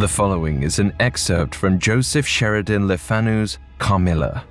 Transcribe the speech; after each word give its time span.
The 0.00 0.08
following 0.08 0.62
is 0.62 0.78
an 0.78 0.94
excerpt 0.98 1.54
from 1.54 1.78
Joseph 1.78 2.26
Sheridan 2.26 2.88
Le 2.88 2.96
Fanu's 2.96 3.58
Carmilla. 3.78 4.44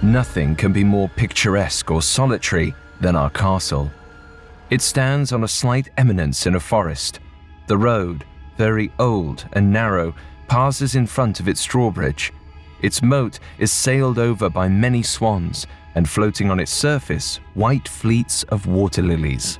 Nothing 0.00 0.54
can 0.54 0.72
be 0.72 0.84
more 0.84 1.08
picturesque 1.08 1.90
or 1.90 2.00
solitary 2.00 2.76
than 3.00 3.16
our 3.16 3.28
castle. 3.30 3.90
It 4.70 4.82
stands 4.82 5.32
on 5.32 5.42
a 5.42 5.48
slight 5.48 5.88
eminence 5.96 6.46
in 6.46 6.54
a 6.54 6.60
forest. 6.60 7.18
The 7.66 7.76
road, 7.76 8.24
very 8.56 8.92
old 9.00 9.44
and 9.54 9.72
narrow, 9.72 10.14
passes 10.46 10.94
in 10.94 11.08
front 11.08 11.40
of 11.40 11.48
its 11.48 11.64
drawbridge. 11.64 12.32
Its 12.82 13.02
moat 13.02 13.40
is 13.58 13.72
sailed 13.72 14.20
over 14.20 14.48
by 14.48 14.68
many 14.68 15.02
swans, 15.02 15.66
and 15.96 16.08
floating 16.08 16.52
on 16.52 16.60
its 16.60 16.70
surface, 16.70 17.40
white 17.54 17.88
fleets 17.88 18.44
of 18.44 18.68
water 18.68 19.02
lilies. 19.02 19.58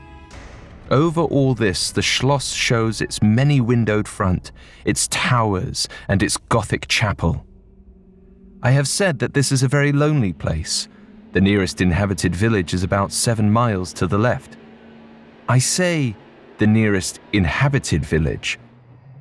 Over 0.90 1.20
all 1.20 1.54
this, 1.54 1.92
the 1.92 2.02
Schloss 2.02 2.52
shows 2.52 3.00
its 3.00 3.22
many 3.22 3.60
windowed 3.60 4.08
front, 4.08 4.50
its 4.84 5.06
towers, 5.08 5.88
and 6.08 6.22
its 6.22 6.36
Gothic 6.36 6.88
chapel. 6.88 7.46
I 8.62 8.72
have 8.72 8.88
said 8.88 9.20
that 9.20 9.32
this 9.32 9.52
is 9.52 9.62
a 9.62 9.68
very 9.68 9.92
lonely 9.92 10.32
place. 10.32 10.88
The 11.32 11.40
nearest 11.40 11.80
inhabited 11.80 12.34
village 12.34 12.74
is 12.74 12.82
about 12.82 13.12
seven 13.12 13.52
miles 13.52 13.92
to 13.94 14.08
the 14.08 14.18
left. 14.18 14.56
I 15.48 15.58
say 15.58 16.16
the 16.58 16.66
nearest 16.66 17.20
inhabited 17.32 18.04
village 18.04 18.58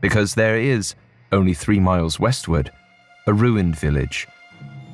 because 0.01 0.33
there 0.33 0.57
is, 0.57 0.95
only 1.31 1.53
three 1.53 1.79
miles 1.79 2.20
westward, 2.20 2.71
a 3.27 3.33
ruined 3.33 3.77
village 3.77 4.27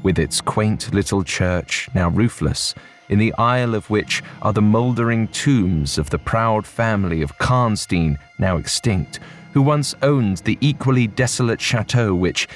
with 0.04 0.20
its 0.20 0.42
quaint 0.42 0.94
little 0.94 1.24
church, 1.24 1.90
now 1.96 2.10
roofless, 2.10 2.76
in 3.10 3.20
the 3.20 3.34
aisle 3.34 3.76
of 3.76 3.90
which 3.90 4.24
are 4.42 4.54
the 4.54 4.62
mouldering 4.62 5.28
tombs 5.28 5.98
of 5.98 6.10
the 6.10 6.20
proud 6.20 6.66
family 6.66 7.22
of 7.22 7.38
Karnstein, 7.38 8.18
now 8.40 8.58
extinct, 8.58 9.20
who 9.54 9.62
once 9.62 9.96
owned 10.02 10.38
the 10.38 10.58
equally 10.62 11.08
desolate 11.08 11.62
chateau 11.62 12.14
which, 12.14 12.48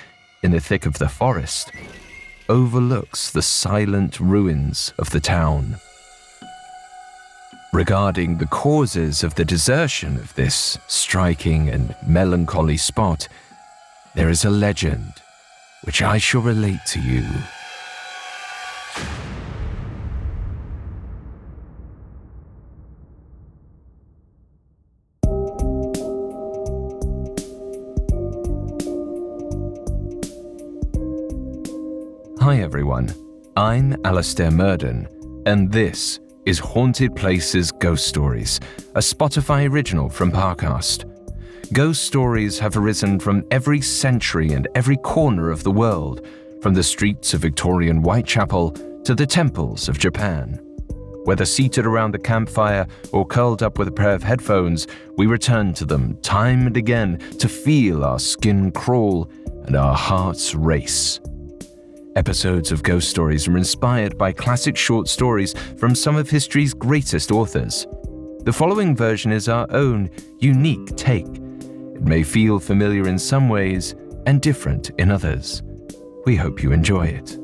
in 0.44 0.52
the 0.52 0.60
thick 0.60 0.86
of 0.86 0.98
the 0.98 1.10
forest, 1.10 1.72
overlooks 2.50 3.32
the 3.32 3.42
silent 3.42 4.20
ruins 4.20 4.94
of 4.98 5.10
the 5.12 5.20
town. 5.20 5.76
Regarding 7.72 8.38
the 8.38 8.48
causes 8.48 9.23
of 9.23 9.36
the 9.36 9.45
desertion 9.45 10.18
of 10.18 10.34
this 10.34 10.80
striking 10.88 11.70
and 11.70 11.95
melancholy 12.08 12.78
spot, 12.78 13.28
there 14.16 14.30
is 14.30 14.44
a 14.44 14.50
legend 14.50 15.14
which 15.84 16.02
I 16.02 16.18
shall 16.18 16.42
relate 16.42 16.84
to 16.88 17.00
you. 17.00 17.23
Everyone, 32.70 33.12
I'm 33.58 34.00
Alastair 34.06 34.52
Murden, 34.52 35.08
and 35.48 35.72
this 35.72 36.20
is 36.45 36.59
Haunted 36.59 37.16
Places 37.16 37.72
Ghost 37.72 38.06
Stories, 38.08 38.59
a 38.94 39.00
Spotify 39.00 39.67
original 39.67 40.08
from 40.08 40.31
Parcast. 40.31 41.03
Ghost 41.73 42.03
stories 42.03 42.59
have 42.59 42.78
arisen 42.78 43.20
from 43.20 43.44
every 43.50 43.81
century 43.81 44.52
and 44.52 44.67
every 44.76 44.98
corner 44.98 45.50
of 45.50 45.64
the 45.64 45.72
world, 45.72 46.28
from 46.61 46.76
the 46.76 46.84
streets 46.84 47.34
of 47.34 47.42
Victorian 47.42 48.03
Whitechapel 48.03 48.70
to 49.04 49.16
the 49.16 49.26
temples 49.26 49.89
of 49.89 49.98
Japan. 49.98 50.59
Whether 51.23 51.45
seated 51.45 51.88
around 51.88 52.14
the 52.14 52.20
campfire 52.20 52.86
or 53.11 53.26
curled 53.26 53.64
up 53.64 53.80
with 53.80 53.88
a 53.88 53.92
pair 53.92 54.14
of 54.14 54.22
headphones, 54.22 54.86
we 55.17 55.26
return 55.26 55.73
to 55.73 55.86
them 55.86 56.20
time 56.22 56.67
and 56.67 56.78
again 56.78 57.17
to 57.39 57.50
feel 57.50 58.06
our 58.06 58.20
skin 58.20 58.72
crawl 58.72 59.28
and 59.66 59.76
our 59.76 59.95
hearts 59.95 60.54
race. 60.54 61.20
Episodes 62.15 62.71
of 62.71 62.81
Ghost 62.81 63.08
Stories 63.08 63.47
are 63.47 63.55
inspired 63.55 64.17
by 64.17 64.31
classic 64.31 64.75
short 64.75 65.08
stories 65.08 65.53
from 65.77 65.93
some 65.93 66.15
of 66.15 66.27
history's 66.27 66.73
greatest 66.73 67.31
authors. 67.31 67.86
The 68.45 68.52
following 68.52 68.95
version 68.95 69.31
is 69.31 69.47
our 69.47 69.67
own 69.70 70.09
unique 70.39 70.95
take. 70.97 71.27
It 71.27 72.02
may 72.02 72.23
feel 72.23 72.59
familiar 72.59 73.08
in 73.08 73.20
some 73.20 73.47
ways 73.47 73.93
and 74.25 74.42
different 74.42 74.89
in 74.97 75.11
others. 75.11 75.61
We 76.25 76.36
hope 76.36 76.64
you 76.64 76.71
enjoy 76.71 77.05
it. 77.08 77.37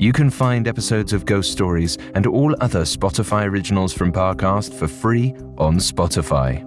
You 0.00 0.12
can 0.12 0.28
find 0.28 0.66
episodes 0.66 1.12
of 1.12 1.24
Ghost 1.24 1.52
Stories 1.52 1.98
and 2.16 2.26
all 2.26 2.56
other 2.60 2.82
Spotify 2.82 3.46
originals 3.46 3.92
from 3.92 4.12
Parcast 4.12 4.74
for 4.74 4.88
free 4.88 5.34
on 5.56 5.76
Spotify. 5.76 6.64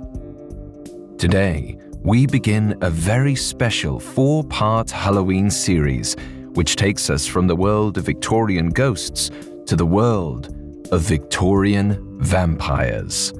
Today, 1.17 1.77
we 2.03 2.25
begin 2.25 2.77
a 2.81 2.89
very 2.89 3.35
special 3.35 3.99
four 3.99 4.45
part 4.45 4.89
Halloween 4.89 5.51
series 5.51 6.15
which 6.53 6.75
takes 6.75 7.09
us 7.09 7.25
from 7.25 7.47
the 7.47 7.55
world 7.55 7.97
of 7.97 8.05
Victorian 8.05 8.69
ghosts 8.69 9.31
to 9.65 9.75
the 9.75 9.85
world 9.85 10.55
of 10.91 11.01
Victorian 11.01 12.19
vampires. 12.19 13.33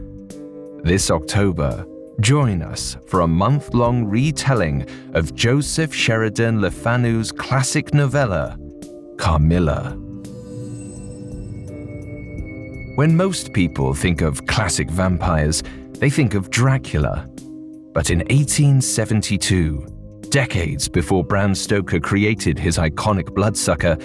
This 0.83 1.11
October, 1.11 1.85
join 2.21 2.61
us 2.61 2.97
for 3.07 3.21
a 3.21 3.27
month 3.27 3.73
long 3.73 4.05
retelling 4.05 4.88
of 5.13 5.35
Joseph 5.35 5.94
Sheridan 5.94 6.61
Le 6.61 6.69
Fanu's 6.69 7.31
classic 7.31 7.94
novella, 7.94 8.57
Carmilla. 9.17 9.97
When 12.95 13.16
most 13.16 13.53
people 13.53 13.94
think 13.94 14.21
of 14.21 14.45
classic 14.45 14.89
vampires, 14.89 15.63
they 15.94 16.09
think 16.09 16.33
of 16.33 16.50
Dracula. 16.50 17.27
But 17.94 18.09
in 18.09 18.19
1872, 18.19 19.85
decades 20.31 20.88
before 20.88 21.25
Bram 21.25 21.53
Stoker 21.53 22.00
created 22.00 22.58
his 22.58 22.78
iconic 22.78 23.36
bloodsucker, 23.36 23.97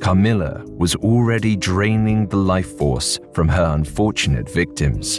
Carmilla 0.00 0.64
was 0.68 0.96
already 0.96 1.54
draining 1.54 2.26
the 2.28 2.38
life 2.38 2.78
force 2.78 3.20
from 3.34 3.46
her 3.48 3.74
unfortunate 3.74 4.48
victims. 4.48 5.18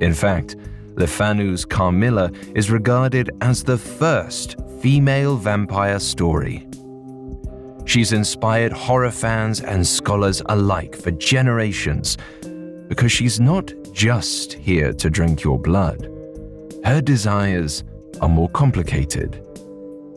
In 0.00 0.14
fact, 0.14 0.56
Le 0.96 1.06
Fanu's 1.06 1.66
Carmilla 1.66 2.30
is 2.54 2.70
regarded 2.70 3.30
as 3.42 3.62
the 3.62 3.76
first 3.76 4.56
female 4.80 5.36
vampire 5.36 5.98
story. 6.00 6.66
She's 7.84 8.12
inspired 8.12 8.72
horror 8.72 9.10
fans 9.10 9.60
and 9.60 9.86
scholars 9.86 10.40
alike 10.46 10.96
for 10.96 11.10
generations 11.10 12.16
because 12.88 13.12
she's 13.12 13.38
not 13.38 13.70
just 13.92 14.54
here 14.54 14.94
to 14.94 15.10
drink 15.10 15.42
your 15.42 15.58
blood. 15.58 16.10
Her 16.84 17.02
desires 17.02 17.84
are 18.22 18.30
more 18.30 18.48
complicated 18.48 19.44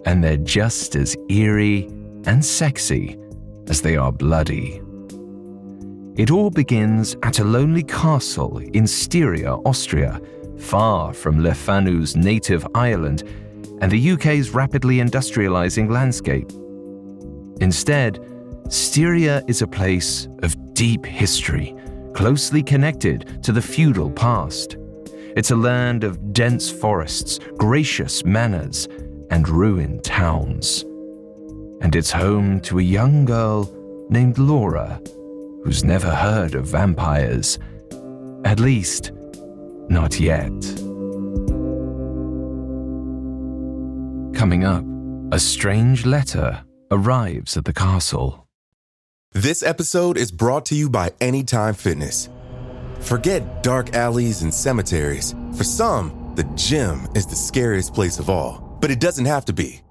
and 0.05 0.23
they're 0.23 0.37
just 0.37 0.95
as 0.95 1.15
eerie 1.29 1.87
and 2.25 2.43
sexy 2.43 3.17
as 3.67 3.81
they 3.81 3.95
are 3.97 4.11
bloody. 4.11 4.81
It 6.17 6.29
all 6.29 6.49
begins 6.49 7.15
at 7.23 7.39
a 7.39 7.43
lonely 7.43 7.83
castle 7.83 8.57
in 8.57 8.85
Styria, 8.85 9.55
Austria, 9.65 10.19
far 10.57 11.13
from 11.13 11.41
Le 11.41 11.53
Fanu's 11.53 12.15
native 12.15 12.67
Ireland 12.75 13.23
and 13.81 13.91
the 13.91 14.11
UK's 14.11 14.51
rapidly 14.51 14.97
industrializing 14.97 15.89
landscape. 15.89 16.51
Instead, 17.61 18.19
Styria 18.69 19.43
is 19.47 19.61
a 19.61 19.67
place 19.67 20.27
of 20.43 20.73
deep 20.73 21.05
history, 21.05 21.75
closely 22.13 22.61
connected 22.61 23.43
to 23.43 23.51
the 23.51 23.61
feudal 23.61 24.11
past. 24.11 24.77
It's 25.35 25.51
a 25.51 25.55
land 25.55 26.03
of 26.03 26.33
dense 26.33 26.69
forests, 26.69 27.39
gracious 27.57 28.23
manners, 28.25 28.87
and 29.31 29.47
ruined 29.49 30.03
towns. 30.03 30.83
And 31.81 31.95
it's 31.95 32.11
home 32.11 32.59
to 32.61 32.77
a 32.77 32.83
young 32.83 33.25
girl 33.25 33.69
named 34.09 34.37
Laura 34.37 35.01
who's 35.63 35.83
never 35.83 36.13
heard 36.13 36.53
of 36.53 36.65
vampires. 36.65 37.57
At 38.45 38.59
least, 38.59 39.11
not 39.89 40.19
yet. 40.19 40.51
Coming 44.35 44.63
up, 44.63 44.83
a 45.31 45.39
strange 45.39 46.05
letter 46.05 46.63
arrives 46.91 47.57
at 47.57 47.65
the 47.65 47.73
castle. 47.73 48.47
This 49.33 49.63
episode 49.63 50.17
is 50.17 50.31
brought 50.31 50.65
to 50.67 50.75
you 50.75 50.89
by 50.89 51.11
Anytime 51.21 51.73
Fitness. 51.73 52.27
Forget 52.99 53.63
dark 53.63 53.93
alleys 53.95 54.41
and 54.41 54.53
cemeteries. 54.53 55.33
For 55.55 55.63
some, 55.63 56.33
the 56.35 56.43
gym 56.55 57.07
is 57.15 57.25
the 57.25 57.35
scariest 57.35 57.93
place 57.93 58.19
of 58.19 58.29
all 58.29 58.70
but 58.81 58.91
it 58.91 58.99
doesn't 58.99 59.25
have 59.25 59.45
to 59.45 59.53
be. 59.53 59.81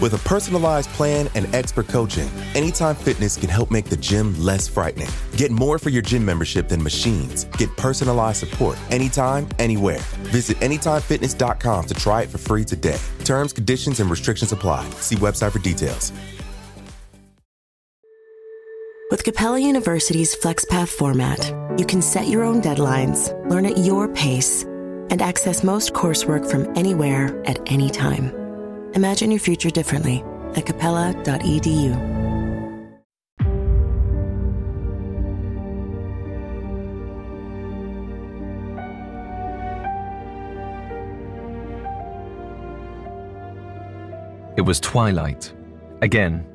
With 0.00 0.12
a 0.14 0.18
personalized 0.28 0.90
plan 0.90 1.30
and 1.34 1.52
expert 1.54 1.88
coaching, 1.88 2.28
Anytime 2.54 2.94
Fitness 2.96 3.36
can 3.36 3.48
help 3.48 3.70
make 3.70 3.86
the 3.86 3.96
gym 3.96 4.38
less 4.38 4.68
frightening. 4.68 5.08
Get 5.36 5.50
more 5.50 5.78
for 5.78 5.90
your 5.90 6.02
gym 6.02 6.24
membership 6.24 6.68
than 6.68 6.82
machines. 6.82 7.44
Get 7.56 7.74
personalized 7.76 8.40
support 8.40 8.76
anytime, 8.90 9.48
anywhere. 9.58 10.00
Visit 10.32 10.58
AnytimeFitness.com 10.58 11.86
to 11.86 11.94
try 11.94 12.22
it 12.22 12.28
for 12.28 12.38
free 12.38 12.64
today. 12.64 12.98
Terms, 13.24 13.52
conditions, 13.52 14.00
and 14.00 14.10
restrictions 14.10 14.52
apply. 14.52 14.88
See 15.00 15.16
website 15.16 15.52
for 15.52 15.60
details. 15.60 16.12
With 19.10 19.22
Capella 19.22 19.60
University's 19.60 20.34
FlexPath 20.34 20.88
format, 20.88 21.52
you 21.78 21.86
can 21.86 22.02
set 22.02 22.26
your 22.26 22.42
own 22.42 22.60
deadlines, 22.60 23.32
learn 23.48 23.64
at 23.64 23.78
your 23.78 24.08
pace 24.08 24.64
and 25.10 25.22
access 25.22 25.64
most 25.64 25.92
coursework 25.92 26.50
from 26.50 26.70
anywhere 26.76 27.42
at 27.46 27.60
any 27.70 27.90
time. 27.90 28.32
Imagine 28.94 29.30
your 29.30 29.40
future 29.40 29.70
differently 29.70 30.22
at 30.54 30.66
capella.edu. 30.66 32.14
It 44.56 44.60
was 44.60 44.78
twilight. 44.78 45.52
Again. 46.00 46.46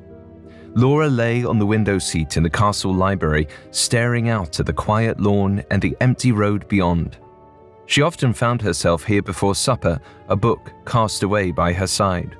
Laura 0.74 1.08
lay 1.08 1.44
on 1.44 1.58
the 1.58 1.66
window 1.66 1.98
seat 1.98 2.36
in 2.36 2.42
the 2.42 2.50
castle 2.50 2.94
library, 2.94 3.48
staring 3.72 4.28
out 4.28 4.58
at 4.58 4.66
the 4.66 4.72
quiet 4.72 5.20
lawn 5.20 5.62
and 5.70 5.82
the 5.82 5.96
empty 6.00 6.32
road 6.32 6.66
beyond. 6.68 7.18
She 7.90 8.02
often 8.02 8.32
found 8.32 8.62
herself 8.62 9.02
here 9.02 9.20
before 9.20 9.56
supper, 9.56 10.00
a 10.28 10.36
book 10.36 10.70
cast 10.86 11.24
away 11.24 11.50
by 11.50 11.72
her 11.72 11.88
side. 11.88 12.36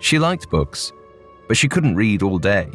She 0.00 0.18
liked 0.18 0.50
books, 0.50 0.92
but 1.48 1.56
she 1.56 1.66
couldn't 1.66 1.96
read 1.96 2.22
all 2.22 2.36
day. 2.36 2.68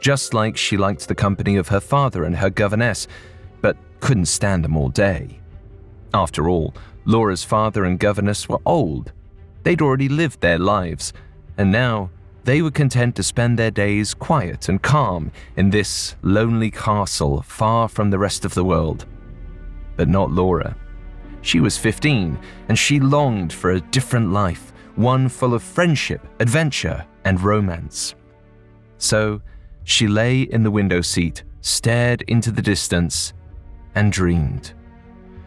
Just 0.00 0.32
like 0.32 0.56
she 0.56 0.78
liked 0.78 1.06
the 1.06 1.14
company 1.14 1.56
of 1.56 1.68
her 1.68 1.80
father 1.80 2.24
and 2.24 2.34
her 2.34 2.48
governess, 2.48 3.08
but 3.60 3.76
couldn't 4.00 4.24
stand 4.24 4.64
them 4.64 4.74
all 4.74 4.88
day. 4.88 5.38
After 6.14 6.48
all, 6.48 6.74
Laura's 7.04 7.44
father 7.44 7.84
and 7.84 7.98
governess 7.98 8.48
were 8.48 8.62
old. 8.64 9.12
They'd 9.64 9.82
already 9.82 10.08
lived 10.08 10.40
their 10.40 10.58
lives 10.58 11.12
and 11.58 11.70
now 11.70 12.08
they 12.44 12.62
were 12.62 12.70
content 12.70 13.16
to 13.16 13.22
spend 13.22 13.58
their 13.58 13.70
days 13.70 14.14
quiet 14.14 14.70
and 14.70 14.80
calm 14.80 15.30
in 15.58 15.68
this 15.68 16.16
lonely 16.22 16.70
castle 16.70 17.42
far 17.42 17.86
from 17.86 18.08
the 18.08 18.18
rest 18.18 18.46
of 18.46 18.54
the 18.54 18.64
world. 18.64 19.04
But 19.98 20.08
not 20.08 20.30
Laura. 20.30 20.74
She 21.48 21.60
was 21.60 21.78
15, 21.78 22.38
and 22.68 22.78
she 22.78 23.00
longed 23.00 23.54
for 23.54 23.70
a 23.70 23.80
different 23.80 24.32
life, 24.34 24.70
one 24.96 25.30
full 25.30 25.54
of 25.54 25.62
friendship, 25.62 26.20
adventure, 26.40 27.06
and 27.24 27.40
romance. 27.40 28.14
So 28.98 29.40
she 29.84 30.08
lay 30.08 30.42
in 30.42 30.62
the 30.62 30.70
window 30.70 31.00
seat, 31.00 31.44
stared 31.62 32.20
into 32.28 32.50
the 32.50 32.60
distance, 32.60 33.32
and 33.94 34.12
dreamed. 34.12 34.74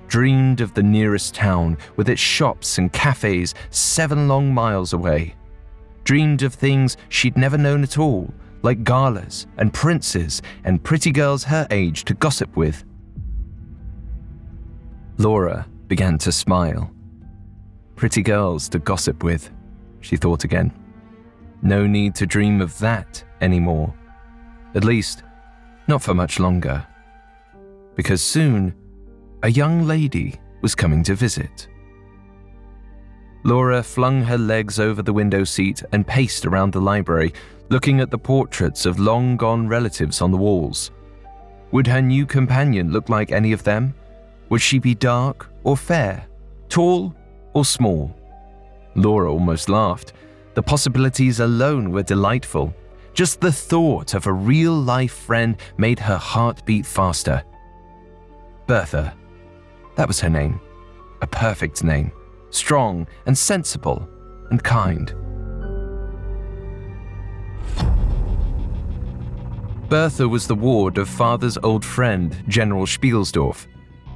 Dreamed 0.07 0.59
of 0.59 0.73
the 0.73 0.81
nearest 0.81 1.35
town 1.35 1.77
with 1.97 2.09
its 2.09 2.19
shops 2.19 2.79
and 2.79 2.91
cafes 2.91 3.53
seven 3.69 4.27
long 4.27 4.51
miles 4.51 4.93
away 4.93 5.35
dreamed 6.03 6.41
of 6.41 6.55
things 6.55 6.97
she'd 7.09 7.37
never 7.37 7.59
known 7.59 7.83
at 7.83 7.99
all, 7.99 8.33
like 8.63 8.83
galas 8.83 9.45
and 9.57 9.71
princes 9.71 10.41
and 10.63 10.83
pretty 10.83 11.11
girls 11.11 11.43
her 11.43 11.67
age 11.69 12.05
to 12.05 12.15
gossip 12.15 12.57
with. 12.57 12.83
Laura 15.19 15.67
began 15.91 16.17
to 16.17 16.31
smile. 16.31 16.89
Pretty 17.97 18.21
girls 18.21 18.69
to 18.69 18.79
gossip 18.79 19.25
with, 19.25 19.51
she 19.99 20.15
thought 20.15 20.45
again. 20.45 20.71
No 21.61 21.85
need 21.85 22.15
to 22.15 22.25
dream 22.25 22.61
of 22.61 22.79
that 22.79 23.21
anymore. 23.41 23.93
At 24.73 24.85
least, 24.85 25.23
not 25.89 26.01
for 26.01 26.13
much 26.13 26.39
longer. 26.39 26.87
Because 27.95 28.21
soon, 28.21 28.73
a 29.43 29.51
young 29.51 29.85
lady 29.85 30.39
was 30.61 30.75
coming 30.75 31.03
to 31.03 31.13
visit. 31.13 31.67
Laura 33.43 33.83
flung 33.83 34.21
her 34.21 34.37
legs 34.37 34.79
over 34.79 35.01
the 35.01 35.11
window 35.11 35.43
seat 35.43 35.83
and 35.91 36.07
paced 36.07 36.45
around 36.45 36.71
the 36.71 36.79
library, 36.79 37.33
looking 37.67 37.99
at 37.99 38.09
the 38.09 38.17
portraits 38.17 38.85
of 38.85 38.97
long 38.97 39.35
gone 39.35 39.67
relatives 39.67 40.21
on 40.21 40.31
the 40.31 40.37
walls. 40.37 40.91
Would 41.73 41.87
her 41.87 42.01
new 42.01 42.25
companion 42.25 42.93
look 42.93 43.09
like 43.09 43.33
any 43.33 43.51
of 43.51 43.63
them? 43.63 43.93
Would 44.51 44.61
she 44.61 44.79
be 44.79 44.93
dark 44.93 45.49
or 45.63 45.77
fair, 45.77 46.27
tall 46.67 47.15
or 47.53 47.63
small? 47.63 48.13
Laura 48.95 49.31
almost 49.31 49.69
laughed. 49.69 50.11
The 50.55 50.61
possibilities 50.61 51.39
alone 51.39 51.89
were 51.89 52.03
delightful. 52.03 52.73
Just 53.13 53.39
the 53.39 53.51
thought 53.53 54.13
of 54.13 54.27
a 54.27 54.33
real 54.33 54.73
life 54.73 55.13
friend 55.13 55.55
made 55.77 55.99
her 55.99 56.17
heart 56.17 56.65
beat 56.65 56.85
faster. 56.85 57.41
Bertha. 58.67 59.15
That 59.95 60.09
was 60.09 60.19
her 60.19 60.29
name. 60.29 60.59
A 61.21 61.27
perfect 61.27 61.81
name 61.81 62.11
strong 62.49 63.07
and 63.25 63.37
sensible 63.37 64.05
and 64.49 64.61
kind. 64.61 65.15
Bertha 69.87 70.27
was 70.27 70.45
the 70.45 70.55
ward 70.55 70.97
of 70.97 71.07
father's 71.07 71.57
old 71.63 71.85
friend, 71.85 72.43
General 72.49 72.85
Spielsdorf. 72.85 73.67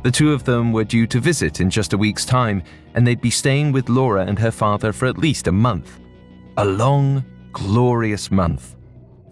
The 0.05 0.11
two 0.11 0.33
of 0.33 0.43
them 0.43 0.71
were 0.71 0.83
due 0.83 1.07
to 1.07 1.19
visit 1.19 1.59
in 1.59 1.71
just 1.71 1.93
a 1.93 1.97
week's 1.97 2.25
time, 2.25 2.61
and 2.93 3.07
they'd 3.07 3.19
be 3.19 3.31
staying 3.31 3.71
with 3.71 3.89
Laura 3.89 4.23
and 4.23 4.37
her 4.37 4.51
father 4.51 4.93
for 4.93 5.07
at 5.07 5.17
least 5.17 5.47
a 5.47 5.51
month. 5.51 5.99
A 6.57 6.63
long, 6.63 7.25
glorious 7.51 8.29
month. 8.29 8.75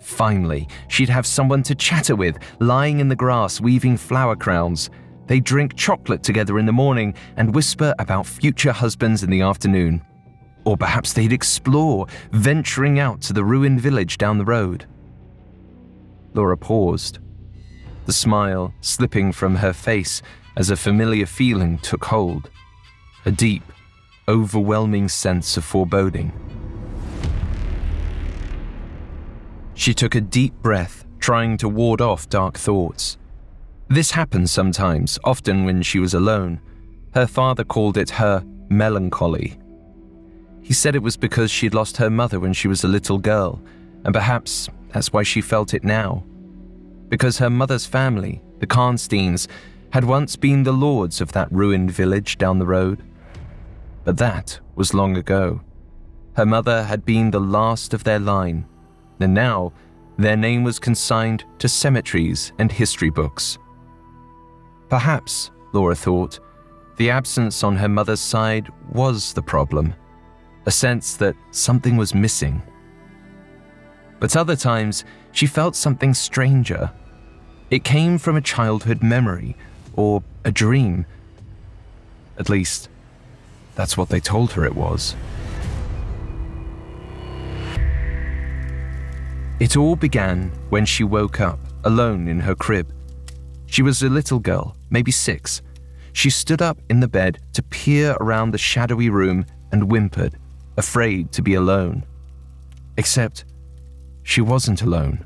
Finally, 0.02 0.68
she'd 0.88 1.10
have 1.10 1.28
someone 1.28 1.62
to 1.62 1.76
chatter 1.76 2.16
with, 2.16 2.40
lying 2.58 3.02
in 3.02 3.08
the 3.08 3.16
grass 3.16 3.62
weaving 3.62 3.98
flower 3.98 4.36
crowns, 4.36 4.90
they 5.28 5.40
drink 5.40 5.76
chocolate 5.76 6.24
together 6.24 6.58
in 6.58 6.66
the 6.66 6.72
morning 6.72 7.14
and 7.38 7.54
whisper 7.54 7.94
about 8.00 8.26
future 8.26 8.72
husbands 8.72 9.22
in 9.22 9.30
the 9.30 9.42
afternoon. 9.42 10.02
Or 10.66 10.76
perhaps 10.76 11.14
they'd 11.14 11.34
explore, 11.34 12.08
venturing 12.32 12.98
out 12.98 13.22
to 13.22 13.34
the 13.34 13.46
ruined 13.46 13.80
village 13.80 14.18
down 14.18 14.40
the 14.40 14.46
road. 14.46 14.88
Laura 16.34 16.58
paused, 16.58 17.20
the 18.08 18.12
smile 18.12 18.74
slipping 18.82 19.32
from 19.32 19.56
her 19.56 19.72
face 19.72 20.24
as 20.56 20.70
a 20.70 20.76
familiar 20.76 21.26
feeling 21.26 21.78
took 21.80 22.06
hold 22.06 22.50
a 23.26 23.32
deep, 23.32 23.64
overwhelming 24.28 25.08
sense 25.08 25.58
of 25.58 25.64
foreboding. 25.64 26.32
She 29.74 29.94
took 29.94 30.16
a 30.16 30.22
deep 30.22 30.54
breath, 30.62 31.06
trying 31.20 31.58
to 31.58 31.70
ward 31.70 32.02
off 32.02 32.30
dark 32.30 32.58
thoughts. 32.58 33.18
This 33.90 34.12
happened 34.12 34.50
sometimes, 34.50 35.18
often 35.24 35.66
when 35.66 35.82
she 35.82 36.00
was 36.00 36.14
alone. 36.14 36.60
Her 37.14 37.28
father 37.28 37.64
called 37.64 37.98
it 37.98 38.10
her 38.10 38.46
melancholy. 38.70 39.58
He 40.62 40.74
said 40.74 40.96
it 40.96 41.04
was 41.04 41.18
because 41.18 41.52
she'd 41.52 41.74
lost 41.74 41.98
her 41.98 42.10
mother 42.10 42.40
when 42.40 42.54
she 42.54 42.68
was 42.68 42.84
a 42.84 42.88
little 42.88 43.18
girl, 43.18 43.62
and 44.04 44.14
perhaps 44.14 44.70
that's 44.90 45.12
why 45.12 45.24
she 45.24 45.42
felt 45.42 45.74
it 45.74 45.84
now. 45.84 46.24
Because 47.10 47.38
her 47.38 47.50
mother's 47.50 47.86
family, 47.86 48.42
the 48.60 48.68
Karnsteins, 48.68 49.48
had 49.94 50.04
once 50.04 50.36
been 50.36 50.64
the 50.64 50.72
lords 50.72 51.22
of 51.22 51.34
that 51.34 51.52
ruined 51.52 51.92
village 51.92 52.40
down 52.40 52.58
the 52.58 52.66
road. 52.66 53.04
But 54.04 54.18
that 54.18 54.60
was 54.74 54.96
long 54.96 55.18
ago. 55.18 55.62
Her 56.36 56.48
mother 56.48 56.82
had 56.82 57.06
been 57.06 57.30
the 57.30 57.40
last 57.40 57.94
of 57.94 58.04
their 58.04 58.18
line, 58.18 58.66
and 59.20 59.36
now 59.36 59.72
their 60.18 60.36
name 60.36 60.64
was 60.64 60.80
consigned 60.80 61.46
to 61.60 61.70
cemeteries 61.70 62.54
and 62.58 62.72
history 62.72 63.12
books. 63.12 63.60
Perhaps, 64.90 65.52
Laura 65.74 65.94
thought, 65.94 66.40
the 66.98 67.12
absence 67.12 67.64
on 67.64 67.76
her 67.76 67.88
mother's 67.88 68.20
side 68.20 68.70
was 68.94 69.32
the 69.34 69.44
problem, 69.44 69.94
a 70.66 70.72
sense 70.72 71.18
that 71.18 71.36
something 71.52 71.98
was 71.98 72.16
missing. 72.16 72.64
But 74.20 74.36
other 74.36 74.56
times, 74.56 75.06
she 75.34 75.46
felt 75.46 75.76
something 75.76 76.16
stranger. 76.16 76.92
It 77.70 77.84
came 77.84 78.18
from 78.18 78.38
a 78.38 78.42
childhood 78.42 79.04
memory 79.04 79.56
or 79.94 80.24
a 80.44 80.52
dream. 80.52 81.06
At 82.38 82.50
least, 82.50 82.90
that's 83.76 83.98
what 83.98 84.10
they 84.10 84.20
told 84.20 84.54
her 84.54 84.66
it 84.66 84.76
was. 84.76 85.16
It 89.60 89.78
all 89.78 89.96
began 89.96 90.52
when 90.70 90.86
she 90.86 91.04
woke 91.04 91.40
up 91.40 91.60
alone 91.84 92.28
in 92.28 92.40
her 92.42 92.56
crib 92.56 92.92
she 93.74 93.82
was 93.82 94.04
a 94.04 94.08
little 94.08 94.38
girl, 94.38 94.76
maybe 94.92 95.10
six. 95.10 95.64
She 96.12 96.30
stood 96.30 96.62
up 96.62 96.78
in 96.92 97.00
the 97.00 97.08
bed 97.08 97.40
to 97.54 97.64
peer 97.64 98.16
around 98.22 98.52
the 98.52 98.60
shadowy 98.60 99.10
room 99.10 99.48
and 99.72 99.90
whimpered, 99.90 100.38
afraid 100.78 101.32
to 101.32 101.42
be 101.42 101.56
alone. 101.56 102.06
Except 102.98 103.46
she 104.22 104.42
wasn't 104.42 104.84
alone. 104.84 105.26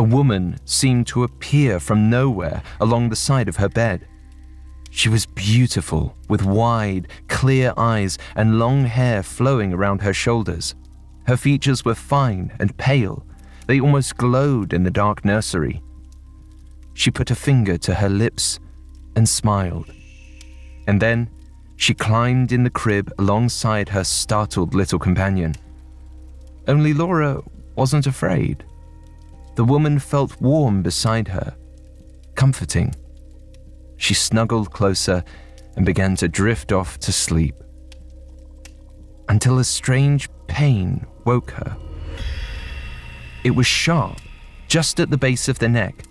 A 0.00 0.02
woman 0.02 0.56
seemed 0.64 1.06
to 1.08 1.24
appear 1.24 1.78
from 1.78 2.08
nowhere 2.08 2.62
along 2.80 3.10
the 3.10 3.16
side 3.16 3.50
of 3.50 3.56
her 3.56 3.68
bed. 3.68 4.08
She 4.88 5.10
was 5.10 5.26
beautiful, 5.26 6.16
with 6.26 6.42
wide, 6.42 7.08
clear 7.28 7.74
eyes 7.76 8.16
and 8.34 8.58
long 8.58 8.86
hair 8.86 9.22
flowing 9.22 9.74
around 9.74 10.00
her 10.00 10.14
shoulders. 10.14 10.74
Her 11.26 11.36
features 11.36 11.84
were 11.84 11.94
fine 11.94 12.50
and 12.58 12.74
pale. 12.78 13.26
They 13.66 13.78
almost 13.78 14.16
glowed 14.16 14.72
in 14.72 14.84
the 14.84 14.90
dark 14.90 15.22
nursery. 15.22 15.82
She 16.94 17.10
put 17.10 17.30
a 17.30 17.34
finger 17.34 17.76
to 17.76 17.96
her 17.96 18.08
lips 18.08 18.58
and 19.16 19.28
smiled. 19.28 19.92
And 20.86 20.98
then 20.98 21.28
she 21.76 21.92
climbed 21.92 22.52
in 22.52 22.64
the 22.64 22.70
crib 22.70 23.12
alongside 23.18 23.90
her 23.90 24.04
startled 24.04 24.72
little 24.72 24.98
companion. 24.98 25.56
Only 26.66 26.94
Laura 26.94 27.42
wasn't 27.76 28.06
afraid. 28.06 28.64
The 29.60 29.66
woman 29.66 29.98
felt 29.98 30.40
warm 30.40 30.80
beside 30.80 31.28
her, 31.28 31.54
comforting. 32.34 32.94
She 33.98 34.14
snuggled 34.14 34.72
closer 34.72 35.22
and 35.76 35.84
began 35.84 36.16
to 36.16 36.28
drift 36.28 36.72
off 36.72 36.98
to 37.00 37.12
sleep. 37.12 37.54
Until 39.28 39.58
a 39.58 39.64
strange 39.64 40.30
pain 40.46 41.06
woke 41.26 41.50
her. 41.50 41.76
It 43.44 43.50
was 43.50 43.66
sharp, 43.66 44.18
just 44.66 44.98
at 44.98 45.10
the 45.10 45.18
base 45.18 45.46
of 45.46 45.58
the 45.58 45.68
neck. 45.68 46.04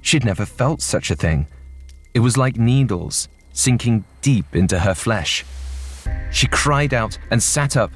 She'd 0.00 0.24
never 0.24 0.46
felt 0.46 0.80
such 0.80 1.10
a 1.10 1.14
thing. 1.14 1.48
It 2.14 2.20
was 2.20 2.38
like 2.38 2.56
needles 2.56 3.28
sinking 3.52 4.06
deep 4.22 4.56
into 4.56 4.78
her 4.78 4.94
flesh. 4.94 5.44
She 6.30 6.46
cried 6.46 6.94
out 6.94 7.18
and 7.30 7.42
sat 7.42 7.76
up, 7.76 7.90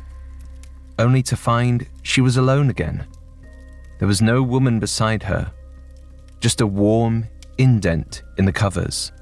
only 0.98 1.22
to 1.22 1.38
find 1.38 1.86
she 2.02 2.20
was 2.20 2.36
alone 2.36 2.68
again. 2.68 3.06
There 3.98 4.08
was 4.08 4.22
no 4.22 4.42
woman 4.42 4.80
beside 4.80 5.22
her, 5.22 5.52
just 6.40 6.60
a 6.60 6.66
warm 6.66 7.26
indent 7.58 8.22
in 8.36 8.44
the 8.44 8.52
covers. 8.52 9.12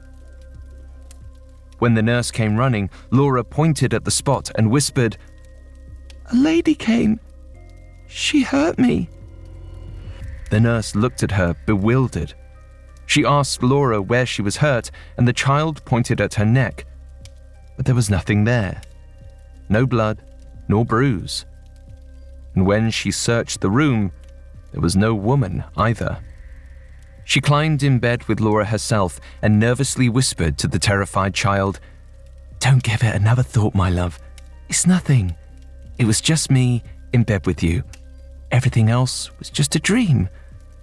When 1.78 1.94
the 1.94 2.02
nurse 2.02 2.30
came 2.30 2.56
running, 2.56 2.90
Laura 3.10 3.42
pointed 3.42 3.92
at 3.92 4.04
the 4.04 4.10
spot 4.10 4.50
and 4.54 4.70
whispered, 4.70 5.16
A 6.32 6.36
lady 6.36 6.74
came. 6.74 7.18
She 8.06 8.42
hurt 8.42 8.78
me. 8.78 9.08
The 10.50 10.60
nurse 10.60 10.94
looked 10.94 11.22
at 11.22 11.32
her, 11.32 11.56
bewildered. 11.66 12.34
She 13.06 13.24
asked 13.24 13.62
Laura 13.62 14.00
where 14.00 14.26
she 14.26 14.42
was 14.42 14.56
hurt, 14.56 14.90
and 15.16 15.26
the 15.26 15.32
child 15.32 15.84
pointed 15.84 16.20
at 16.20 16.34
her 16.34 16.44
neck. 16.44 16.86
But 17.76 17.86
there 17.86 17.94
was 17.94 18.10
nothing 18.10 18.44
there 18.44 18.80
no 19.68 19.86
blood, 19.86 20.22
nor 20.68 20.84
bruise. 20.84 21.46
And 22.54 22.66
when 22.66 22.90
she 22.90 23.10
searched 23.10 23.60
the 23.60 23.70
room, 23.70 24.12
there 24.72 24.80
was 24.80 24.96
no 24.96 25.14
woman 25.14 25.64
either. 25.76 26.18
She 27.24 27.40
climbed 27.40 27.82
in 27.82 27.98
bed 27.98 28.24
with 28.24 28.40
Laura 28.40 28.64
herself 28.64 29.20
and 29.42 29.60
nervously 29.60 30.08
whispered 30.08 30.58
to 30.58 30.66
the 30.66 30.78
terrified 30.78 31.34
child, 31.34 31.78
Don't 32.58 32.82
give 32.82 33.02
it 33.02 33.14
another 33.14 33.42
thought, 33.42 33.74
my 33.74 33.90
love. 33.90 34.18
It's 34.68 34.86
nothing. 34.86 35.36
It 35.98 36.06
was 36.06 36.20
just 36.20 36.50
me 36.50 36.82
in 37.12 37.22
bed 37.22 37.46
with 37.46 37.62
you. 37.62 37.84
Everything 38.50 38.90
else 38.90 39.30
was 39.38 39.50
just 39.50 39.76
a 39.76 39.80
dream. 39.80 40.28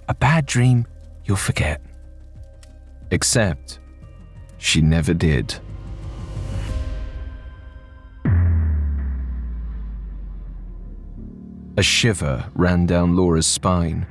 A 0.08 0.14
bad 0.14 0.46
dream 0.46 0.88
you'll 1.26 1.38
forget. 1.38 1.82
Except 3.12 3.80
she 4.58 4.82
never 4.82 5.14
did. 5.14 5.60
A 11.80 11.82
shiver 11.82 12.52
ran 12.56 12.86
down 12.86 13.16
Laura's 13.16 13.48
spine. 13.48 14.06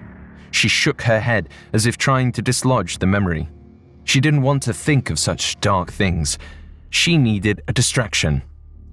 She 0.52 0.68
shook 0.68 1.02
her 1.02 1.20
head 1.20 1.50
as 1.74 1.84
if 1.84 1.98
trying 1.98 2.32
to 2.32 2.40
dislodge 2.40 2.96
the 2.96 3.06
memory. 3.06 3.46
She 4.04 4.20
didn't 4.20 4.40
want 4.40 4.62
to 4.62 4.72
think 4.72 5.10
of 5.10 5.18
such 5.18 5.60
dark 5.60 5.92
things. 5.92 6.38
She 6.88 7.18
needed 7.18 7.60
a 7.68 7.74
distraction. 7.74 8.40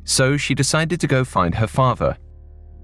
So 0.04 0.36
she 0.36 0.54
decided 0.54 1.00
to 1.00 1.08
go 1.08 1.24
find 1.24 1.56
her 1.56 1.68
father. 1.68 2.18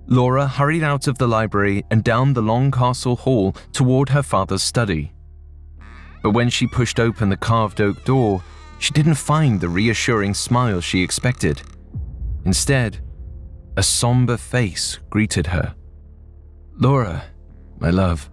Laura 0.07 0.48
hurried 0.48 0.81
out 0.81 1.07
of 1.10 1.17
the 1.17 1.27
library 1.27 1.83
and 1.91 2.05
down 2.05 2.31
the 2.31 2.41
long 2.41 2.71
castle 2.71 3.17
hall 3.17 3.51
toward 3.74 4.07
her 4.07 4.24
father's 4.24 4.63
study. 4.63 5.12
But 6.24 6.31
when 6.31 6.50
she 6.50 6.67
pushed 6.67 7.01
open 7.01 7.27
the 7.27 7.36
carved 7.36 7.81
oak 7.81 8.05
door, 8.05 8.41
she 8.79 8.93
didn't 8.93 9.15
find 9.15 9.60
the 9.60 9.67
reassuring 9.67 10.36
smile 10.36 10.79
she 10.79 11.01
expected. 11.03 11.62
Instead, 12.45 13.01
a 13.75 13.83
somber 13.83 14.38
face 14.38 14.98
greeted 15.10 15.48
her. 15.48 15.75
Laura, 16.78 17.24
my 17.80 17.90
love, 17.90 18.30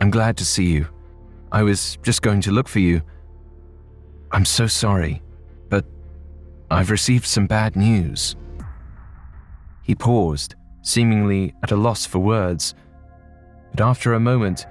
I'm 0.00 0.10
glad 0.10 0.36
to 0.38 0.44
see 0.44 0.66
you. 0.66 0.86
I 1.52 1.62
was 1.62 1.98
just 2.02 2.22
going 2.22 2.40
to 2.42 2.50
look 2.50 2.66
for 2.66 2.80
you. 2.80 3.02
I'm 4.32 4.44
so 4.44 4.66
sorry, 4.66 5.22
but 5.68 5.84
I've 6.70 6.90
received 6.90 7.26
some 7.26 7.46
bad 7.46 7.76
news. 7.76 8.36
He 9.82 9.94
paused, 9.94 10.54
seemingly 10.80 11.54
at 11.62 11.70
a 11.70 11.76
loss 11.76 12.06
for 12.06 12.18
words, 12.18 12.74
but 13.70 13.80
after 13.80 14.14
a 14.14 14.20
moment, 14.20 14.66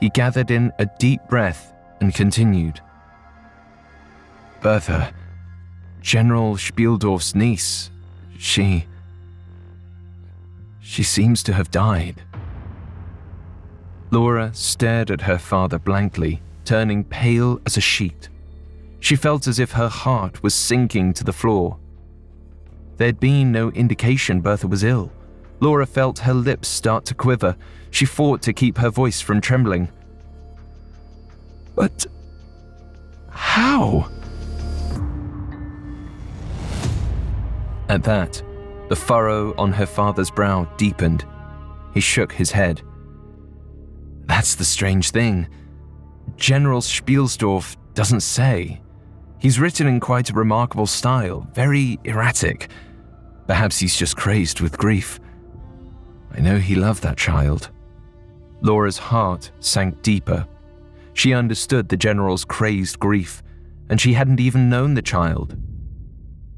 he 0.00 0.08
gathered 0.08 0.50
in 0.50 0.72
a 0.78 0.86
deep 0.98 1.20
breath 1.28 1.72
and 2.00 2.14
continued. 2.14 2.80
Bertha, 4.60 5.12
General 6.00 6.56
Spielsdorf's 6.56 7.34
niece, 7.34 7.90
she. 8.38 8.86
She 10.92 11.04
seems 11.04 11.42
to 11.44 11.54
have 11.54 11.70
died. 11.70 12.20
Laura 14.10 14.50
stared 14.52 15.10
at 15.10 15.22
her 15.22 15.38
father 15.38 15.78
blankly, 15.78 16.42
turning 16.66 17.02
pale 17.02 17.62
as 17.64 17.78
a 17.78 17.80
sheet. 17.80 18.28
She 19.00 19.16
felt 19.16 19.46
as 19.46 19.58
if 19.58 19.72
her 19.72 19.88
heart 19.88 20.42
was 20.42 20.54
sinking 20.54 21.14
to 21.14 21.24
the 21.24 21.32
floor. 21.32 21.78
There'd 22.98 23.18
been 23.18 23.50
no 23.50 23.70
indication 23.70 24.42
Bertha 24.42 24.68
was 24.68 24.84
ill. 24.84 25.10
Laura 25.60 25.86
felt 25.86 26.18
her 26.18 26.34
lips 26.34 26.68
start 26.68 27.06
to 27.06 27.14
quiver. 27.14 27.56
She 27.90 28.04
fought 28.04 28.42
to 28.42 28.52
keep 28.52 28.76
her 28.76 28.90
voice 28.90 29.22
from 29.22 29.40
trembling. 29.40 29.88
But 31.74 32.04
how? 33.30 34.10
At 37.88 38.02
that, 38.02 38.42
the 38.92 38.96
furrow 38.96 39.54
on 39.56 39.72
her 39.72 39.86
father's 39.86 40.30
brow 40.30 40.66
deepened. 40.76 41.24
He 41.94 42.00
shook 42.00 42.30
his 42.30 42.50
head. 42.50 42.82
That's 44.26 44.54
the 44.54 44.66
strange 44.66 45.12
thing. 45.12 45.48
General 46.36 46.82
Spielsdorf 46.82 47.74
doesn't 47.94 48.20
say. 48.20 48.82
He's 49.38 49.58
written 49.58 49.86
in 49.86 49.98
quite 49.98 50.28
a 50.28 50.34
remarkable 50.34 50.86
style, 50.86 51.48
very 51.54 52.00
erratic. 52.04 52.68
Perhaps 53.46 53.78
he's 53.78 53.96
just 53.96 54.14
crazed 54.14 54.60
with 54.60 54.76
grief. 54.76 55.18
I 56.30 56.40
know 56.40 56.58
he 56.58 56.74
loved 56.74 57.02
that 57.02 57.16
child. 57.16 57.70
Laura's 58.60 58.98
heart 58.98 59.52
sank 59.60 60.02
deeper. 60.02 60.46
She 61.14 61.32
understood 61.32 61.88
the 61.88 61.96
general's 61.96 62.44
crazed 62.44 62.98
grief, 62.98 63.42
and 63.88 63.98
she 63.98 64.12
hadn't 64.12 64.38
even 64.38 64.68
known 64.68 64.92
the 64.92 65.00
child. 65.00 65.56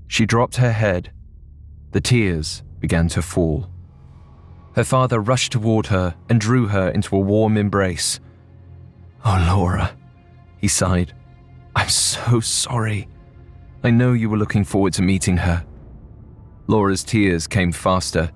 She 0.09 0.27
dropped 0.27 0.57
her 0.57 0.73
head. 0.73 1.13
The 1.95 2.01
tears 2.01 2.65
began 2.81 3.07
to 3.11 3.23
fall. 3.23 3.71
Her 4.75 4.83
father 4.83 5.21
rushed 5.21 5.53
toward 5.53 5.87
her 5.87 6.17
and 6.29 6.41
drew 6.41 6.67
her 6.67 6.89
into 6.89 7.15
a 7.15 7.21
warm 7.21 7.57
embrace. 7.57 8.19
Oh, 9.25 9.47
Laura, 9.49 9.97
he 10.59 10.67
sighed. 10.67 11.15
I'm 11.77 11.89
so 11.89 12.41
sorry. 12.41 13.07
I 13.85 13.91
know 13.91 14.13
you 14.13 14.29
were 14.29 14.37
looking 14.37 14.65
forward 14.65 14.93
to 14.95 15.03
meeting 15.03 15.37
her. 15.37 15.65
Laura's 16.67 17.05
tears 17.05 17.47
came 17.47 17.71
faster, 17.71 18.29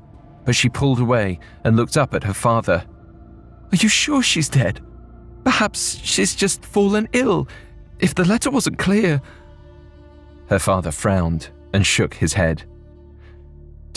but 0.44 0.54
she 0.54 0.68
pulled 0.68 1.00
away 1.00 1.40
and 1.64 1.74
looked 1.74 1.96
up 1.96 2.14
at 2.14 2.22
her 2.22 2.34
father. 2.34 2.84
Are 3.72 3.76
you 3.76 3.88
sure 3.88 4.22
she's 4.22 4.48
dead? 4.48 4.80
Perhaps 5.42 5.98
she's 6.04 6.36
just 6.36 6.64
fallen 6.64 7.08
ill, 7.12 7.48
if 7.98 8.14
the 8.14 8.24
letter 8.24 8.52
wasn't 8.52 8.78
clear. 8.78 9.20
Her 10.48 10.60
father 10.60 10.92
frowned 10.92 11.48
and 11.74 11.84
shook 11.84 12.14
his 12.14 12.34
head. 12.34 12.62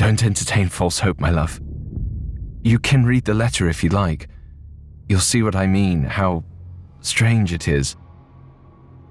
Don't 0.01 0.23
entertain 0.23 0.67
false 0.67 0.97
hope, 0.97 1.19
my 1.19 1.29
love. 1.29 1.61
You 2.63 2.79
can 2.79 3.05
read 3.05 3.23
the 3.23 3.35
letter 3.35 3.69
if 3.69 3.83
you 3.83 3.91
like. 3.91 4.29
You'll 5.07 5.19
see 5.19 5.43
what 5.43 5.55
I 5.55 5.67
mean, 5.67 6.01
how 6.01 6.43
strange 7.01 7.53
it 7.53 7.67
is. 7.67 7.95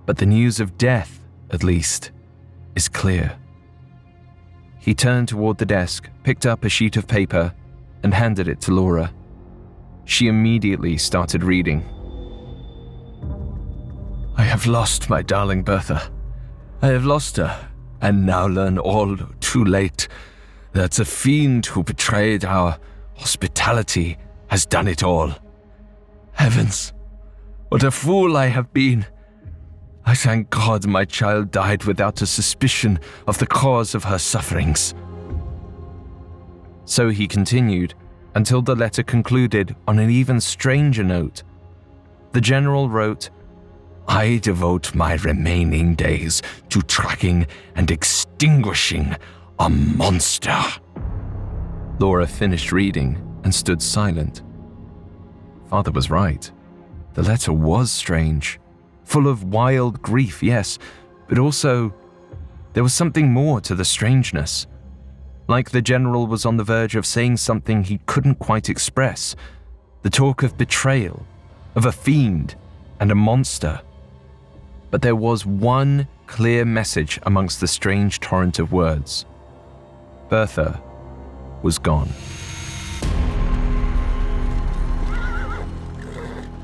But 0.04 0.16
the 0.16 0.26
news 0.26 0.58
of 0.58 0.76
death, 0.76 1.24
at 1.52 1.62
least, 1.62 2.10
is 2.74 2.88
clear. 2.88 3.38
He 4.80 4.92
turned 4.92 5.28
toward 5.28 5.58
the 5.58 5.64
desk, 5.64 6.10
picked 6.24 6.44
up 6.44 6.64
a 6.64 6.68
sheet 6.68 6.96
of 6.96 7.06
paper, 7.06 7.54
and 8.02 8.12
handed 8.12 8.48
it 8.48 8.60
to 8.62 8.72
Laura. 8.72 9.14
She 10.06 10.26
immediately 10.26 10.98
started 10.98 11.44
reading. 11.44 11.84
I 14.36 14.42
have 14.42 14.66
lost 14.66 15.08
my 15.08 15.22
darling 15.22 15.62
Bertha. 15.62 16.10
I 16.82 16.88
have 16.88 17.04
lost 17.04 17.36
her, 17.36 17.68
and 18.00 18.26
now 18.26 18.48
learn 18.48 18.76
all 18.76 19.16
too 19.38 19.64
late 19.64 20.08
that 20.72 20.92
the 20.92 21.04
fiend 21.04 21.66
who 21.66 21.82
betrayed 21.82 22.44
our 22.44 22.78
Hospitality 23.16 24.16
has 24.48 24.64
done 24.64 24.88
it 24.88 25.02
all. 25.02 25.32
Heavens, 26.32 26.94
what 27.68 27.82
a 27.82 27.90
fool 27.90 28.36
I 28.36 28.46
have 28.46 28.72
been. 28.72 29.04
I 30.06 30.14
thank 30.14 30.48
God 30.48 30.86
my 30.86 31.04
child 31.04 31.50
died 31.50 31.84
without 31.84 32.22
a 32.22 32.26
suspicion 32.26 32.98
of 33.26 33.38
the 33.38 33.46
cause 33.46 33.94
of 33.94 34.04
her 34.04 34.18
sufferings. 34.18 34.94
So 36.86 37.10
he 37.10 37.28
continued 37.28 37.94
until 38.34 38.62
the 38.62 38.74
letter 38.74 39.02
concluded 39.02 39.76
on 39.86 39.98
an 39.98 40.08
even 40.08 40.40
stranger 40.40 41.04
note. 41.04 41.42
The 42.32 42.40
general 42.40 42.88
wrote, 42.88 43.28
I 44.08 44.38
devote 44.38 44.94
my 44.94 45.14
remaining 45.16 45.94
days 45.94 46.42
to 46.70 46.80
tracking 46.82 47.46
and 47.76 47.90
extinguishing 47.90 49.14
a 49.60 49.68
monster. 49.68 50.58
Laura 51.98 52.26
finished 52.26 52.72
reading 52.72 53.22
and 53.44 53.54
stood 53.54 53.82
silent. 53.82 54.40
Father 55.68 55.90
was 55.90 56.08
right. 56.08 56.50
The 57.12 57.22
letter 57.22 57.52
was 57.52 57.92
strange, 57.92 58.58
full 59.04 59.28
of 59.28 59.44
wild 59.44 60.00
grief, 60.00 60.42
yes, 60.42 60.78
but 61.28 61.38
also 61.38 61.92
there 62.72 62.82
was 62.82 62.94
something 62.94 63.30
more 63.30 63.60
to 63.60 63.74
the 63.74 63.84
strangeness. 63.84 64.66
Like 65.46 65.72
the 65.72 65.82
general 65.82 66.26
was 66.26 66.46
on 66.46 66.56
the 66.56 66.64
verge 66.64 66.96
of 66.96 67.04
saying 67.04 67.36
something 67.36 67.84
he 67.84 68.00
couldn't 68.06 68.36
quite 68.36 68.70
express 68.70 69.36
the 70.00 70.08
talk 70.08 70.42
of 70.42 70.56
betrayal, 70.56 71.26
of 71.74 71.84
a 71.84 71.92
fiend, 71.92 72.54
and 72.98 73.10
a 73.10 73.14
monster. 73.14 73.82
But 74.90 75.02
there 75.02 75.16
was 75.16 75.44
one 75.44 76.08
clear 76.26 76.64
message 76.64 77.20
amongst 77.24 77.60
the 77.60 77.68
strange 77.68 78.20
torrent 78.20 78.58
of 78.58 78.72
words 78.72 79.26
Bertha 80.30 80.80
was 81.60 81.78
gone. 81.80 82.08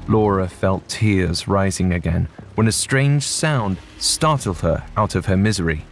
Laura 0.07 0.49
felt 0.49 0.87
tears 0.89 1.49
rising 1.49 1.93
again 1.93 2.29
when 2.55 2.69
a 2.69 2.73
strange 2.73 3.25
sound 3.25 3.79
startled 3.99 4.61
her 4.61 4.87
out 4.97 5.17
of 5.17 5.27
her 5.27 5.37
misery. 5.37 5.85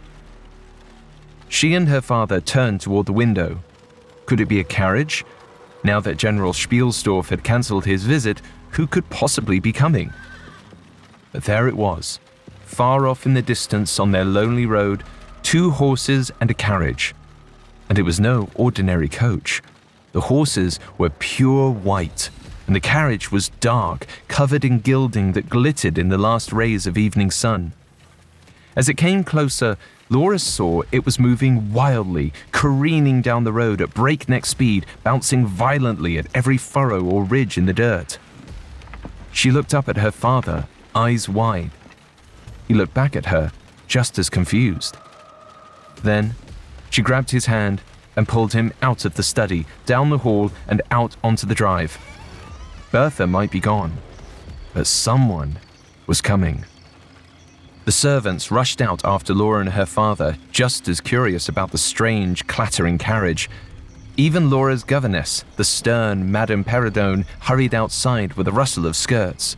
She 1.49 1.73
and 1.73 1.89
her 1.89 1.99
father 1.99 2.39
turned 2.39 2.79
toward 2.79 3.07
the 3.07 3.13
window. 3.13 3.59
Could 4.25 4.39
it 4.39 4.47
be 4.47 4.61
a 4.61 4.63
carriage? 4.63 5.25
Now 5.83 5.99
that 5.99 6.15
General 6.17 6.53
Spielsdorf 6.53 7.27
had 7.27 7.43
cancelled 7.43 7.85
his 7.85 8.05
visit, 8.05 8.41
who 8.71 8.87
could 8.87 9.09
possibly 9.09 9.59
be 9.59 9.73
coming? 9.73 10.13
But 11.33 11.43
there 11.43 11.67
it 11.67 11.75
was, 11.75 12.21
far 12.63 13.05
off 13.05 13.25
in 13.25 13.33
the 13.33 13.41
distance 13.41 13.99
on 13.99 14.11
their 14.11 14.25
lonely 14.25 14.65
road, 14.65 15.03
two 15.43 15.71
horses 15.71 16.31
and 16.39 16.49
a 16.49 16.53
carriage. 16.55 17.13
And 17.89 17.99
it 17.99 18.03
was 18.03 18.19
no 18.19 18.49
ordinary 18.55 19.09
coach. 19.09 19.61
The 20.11 20.21
horses 20.21 20.79
were 20.97 21.09
pure 21.09 21.69
white, 21.71 22.29
and 22.67 22.75
the 22.75 22.79
carriage 22.79 23.31
was 23.31 23.49
dark, 23.59 24.07
covered 24.27 24.65
in 24.65 24.79
gilding 24.79 25.33
that 25.33 25.49
glittered 25.49 25.97
in 25.97 26.09
the 26.09 26.17
last 26.17 26.51
rays 26.51 26.87
of 26.87 26.97
evening 26.97 27.31
sun. 27.31 27.73
As 28.75 28.89
it 28.89 28.97
came 28.97 29.23
closer, 29.23 29.77
Laura 30.09 30.37
saw 30.37 30.83
it 30.91 31.05
was 31.05 31.19
moving 31.19 31.73
wildly, 31.73 32.31
careening 32.51 33.21
down 33.21 33.43
the 33.43 33.53
road 33.53 33.81
at 33.81 33.93
breakneck 33.93 34.45
speed, 34.45 34.85
bouncing 35.03 35.45
violently 35.45 36.17
at 36.17 36.27
every 36.35 36.57
furrow 36.57 37.03
or 37.03 37.23
ridge 37.23 37.57
in 37.57 37.65
the 37.65 37.73
dirt. 37.73 38.17
She 39.31 39.51
looked 39.51 39.73
up 39.73 39.89
at 39.89 39.97
her 39.97 40.11
father, 40.11 40.67
eyes 40.93 41.27
wide. 41.27 41.71
He 42.67 42.73
looked 42.73 42.93
back 42.93 43.15
at 43.15 43.27
her, 43.27 43.51
just 43.87 44.19
as 44.19 44.29
confused. 44.29 44.95
Then, 46.03 46.35
she 46.95 47.01
grabbed 47.01 47.31
his 47.31 47.47
hand 47.47 47.81
and 48.15 48.25
pulled 48.25 48.53
him 48.53 48.71
out 48.81 49.03
of 49.03 49.15
the 49.15 49.21
study, 49.21 49.65
down 49.85 50.09
the 50.09 50.19
hall, 50.19 50.49
and 50.65 50.81
out 50.91 51.13
onto 51.21 51.45
the 51.45 51.53
drive. 51.53 51.97
Bertha 52.89 53.27
might 53.27 53.51
be 53.51 53.59
gone, 53.59 53.97
but 54.73 54.87
someone 54.87 55.59
was 56.07 56.21
coming. 56.21 56.63
The 57.83 57.91
servants 57.91 58.49
rushed 58.49 58.79
out 58.79 59.03
after 59.03 59.33
Laura 59.33 59.59
and 59.59 59.71
her 59.71 59.85
father, 59.85 60.37
just 60.53 60.87
as 60.87 61.01
curious 61.01 61.49
about 61.49 61.71
the 61.71 61.77
strange, 61.77 62.47
clattering 62.47 62.97
carriage. 62.97 63.49
Even 64.15 64.49
Laura's 64.49 64.85
governess, 64.85 65.43
the 65.57 65.65
stern 65.65 66.31
Madame 66.31 66.63
Perrodon, 66.63 67.25
hurried 67.41 67.75
outside 67.75 68.35
with 68.35 68.47
a 68.47 68.53
rustle 68.53 68.85
of 68.85 68.95
skirts. 68.95 69.57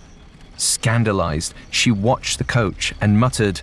Scandalized, 0.58 1.54
she 1.70 1.92
watched 1.92 2.40
the 2.40 2.44
coach 2.44 2.96
and 3.00 3.20
muttered, 3.20 3.62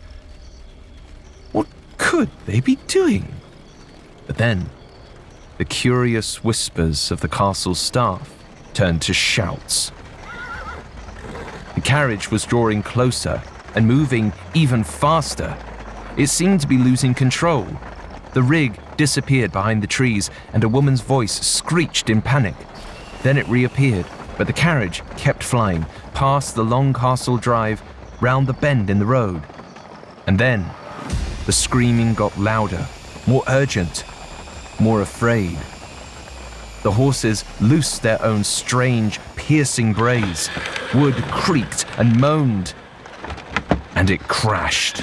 What 1.51 1.67
could 1.99 2.31
they 2.47 2.61
be 2.61 2.77
doing? 2.87 3.35
But 4.27 4.37
then, 4.37 4.71
the 5.59 5.65
curious 5.65 6.43
whispers 6.43 7.11
of 7.11 7.21
the 7.21 7.29
castle 7.29 7.75
staff 7.75 8.33
turned 8.73 9.03
to 9.03 9.13
shouts. 9.13 9.93
The 11.75 11.81
carriage 11.81 12.31
was 12.31 12.45
drawing 12.45 12.83
closer 12.83 13.43
and 13.75 13.87
moving 13.87 14.33
even 14.55 14.85
faster. 14.85 15.57
It 16.17 16.29
seemed 16.29 16.61
to 16.61 16.69
be 16.69 16.79
losing 16.79 17.15
control. 17.15 17.67
The 18.33 18.43
rig 18.43 18.79
disappeared 18.97 19.53
behind 19.53 19.83
the 19.83 19.87
trees, 19.87 20.31
and 20.53 20.65
a 20.65 20.69
woman's 20.69 21.01
voice 21.01 21.41
screeched 21.41 22.11
in 22.11 22.23
panic. 22.23 22.55
Then 23.23 23.37
it 23.37 23.49
reappeared, 23.49 24.07
but 24.37 24.47
the 24.47 24.53
carriage 24.53 25.03
kept 25.17 25.43
flying 25.43 25.87
past 26.15 26.55
the 26.55 26.65
long 26.65 26.93
castle 26.93 27.37
drive, 27.37 27.83
round 28.21 28.47
the 28.47 28.53
bend 28.53 28.91
in 28.91 28.99
the 28.99 29.07
road. 29.07 29.43
And 30.27 30.39
then 30.39 30.69
the 31.47 31.53
screaming 31.53 32.15
got 32.15 32.39
louder, 32.39 32.87
more 33.27 33.43
urgent, 33.49 34.05
more 34.81 35.01
afraid. 35.03 35.59
The 36.83 36.93
horses 36.93 37.45
loosed 37.61 38.03
their 38.03 38.21
own 38.23 38.45
strange, 38.45 39.19
piercing 39.37 39.95
brays. 39.95 40.51
Wood 40.95 41.15
creaked 41.31 41.87
and 41.97 42.21
moaned, 42.21 42.75
and 43.95 44.11
it 44.11 44.21
crashed. 44.29 45.03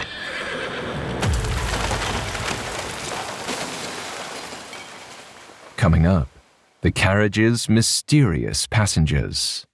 Coming 5.75 6.05
up, 6.05 6.27
the 6.81 6.91
carriage's 6.91 7.67
mysterious 7.67 8.67
passengers. 8.67 9.65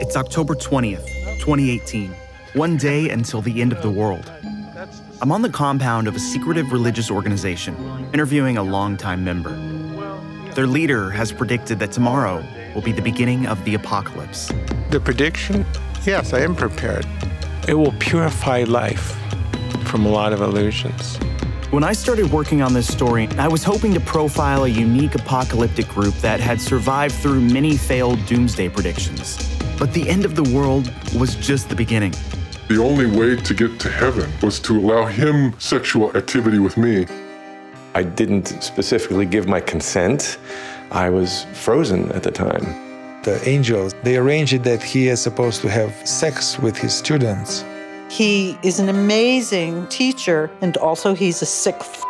It's 0.00 0.16
October 0.16 0.54
20th, 0.54 1.06
2018, 1.40 2.14
one 2.52 2.76
day 2.76 3.10
until 3.10 3.42
the 3.42 3.60
end 3.60 3.72
of 3.72 3.82
the 3.82 3.90
world. 3.90 4.30
I'm 5.22 5.32
on 5.32 5.40
the 5.40 5.48
compound 5.48 6.08
of 6.08 6.14
a 6.14 6.18
secretive 6.18 6.72
religious 6.72 7.10
organization, 7.10 7.74
interviewing 8.12 8.58
a 8.58 8.62
longtime 8.62 9.24
member. 9.24 9.56
Their 10.52 10.66
leader 10.66 11.10
has 11.10 11.32
predicted 11.32 11.78
that 11.78 11.90
tomorrow 11.90 12.44
will 12.74 12.82
be 12.82 12.92
the 12.92 13.00
beginning 13.00 13.46
of 13.46 13.64
the 13.64 13.74
apocalypse. 13.74 14.52
The 14.90 15.00
prediction? 15.00 15.64
Yes, 16.04 16.34
I 16.34 16.40
am 16.40 16.54
prepared. 16.54 17.06
It 17.66 17.72
will 17.72 17.92
purify 17.98 18.64
life 18.64 19.16
from 19.86 20.04
a 20.04 20.10
lot 20.10 20.34
of 20.34 20.42
illusions. 20.42 21.16
When 21.70 21.82
I 21.82 21.94
started 21.94 22.30
working 22.30 22.60
on 22.60 22.74
this 22.74 22.86
story, 22.86 23.26
I 23.38 23.48
was 23.48 23.64
hoping 23.64 23.94
to 23.94 24.00
profile 24.00 24.64
a 24.64 24.68
unique 24.68 25.14
apocalyptic 25.14 25.88
group 25.88 26.14
that 26.16 26.40
had 26.40 26.60
survived 26.60 27.14
through 27.14 27.40
many 27.40 27.78
failed 27.78 28.24
doomsday 28.26 28.68
predictions. 28.68 29.38
But 29.78 29.94
the 29.94 30.06
end 30.10 30.26
of 30.26 30.36
the 30.36 30.44
world 30.54 30.92
was 31.14 31.36
just 31.36 31.70
the 31.70 31.74
beginning. 31.74 32.12
The 32.68 32.82
only 32.82 33.06
way 33.06 33.36
to 33.36 33.54
get 33.54 33.78
to 33.80 33.90
heaven 33.90 34.30
was 34.42 34.58
to 34.60 34.78
allow 34.78 35.06
him 35.06 35.58
sexual 35.58 36.16
activity 36.16 36.58
with 36.58 36.76
me. 36.76 37.06
I 37.94 38.02
didn't 38.02 38.46
specifically 38.62 39.26
give 39.26 39.46
my 39.46 39.60
consent. 39.60 40.38
I 40.90 41.08
was 41.10 41.44
frozen 41.54 42.10
at 42.12 42.22
the 42.22 42.30
time 42.30 42.86
the 43.26 43.46
angels, 43.46 43.92
they 44.04 44.16
arranged 44.16 44.52
it 44.52 44.62
that 44.62 44.82
he 44.82 45.08
is 45.08 45.20
supposed 45.20 45.60
to 45.60 45.68
have 45.68 45.92
sex 46.06 46.58
with 46.60 46.76
his 46.76 46.94
students. 46.94 47.64
He 48.08 48.56
is 48.62 48.78
an 48.78 48.88
amazing 48.88 49.88
teacher, 49.88 50.48
and 50.60 50.76
also 50.76 51.12
he's 51.12 51.42
a 51.42 51.46
sick. 51.46 51.74
F- 51.80 52.04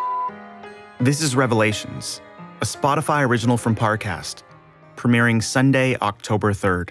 this 1.00 1.22
is 1.22 1.34
Revelations, 1.34 2.20
a 2.60 2.66
Spotify 2.66 3.26
original 3.26 3.56
from 3.56 3.74
Parcast, 3.74 4.42
premiering 4.94 5.42
Sunday, 5.42 5.96
October 6.02 6.52
3rd. 6.52 6.90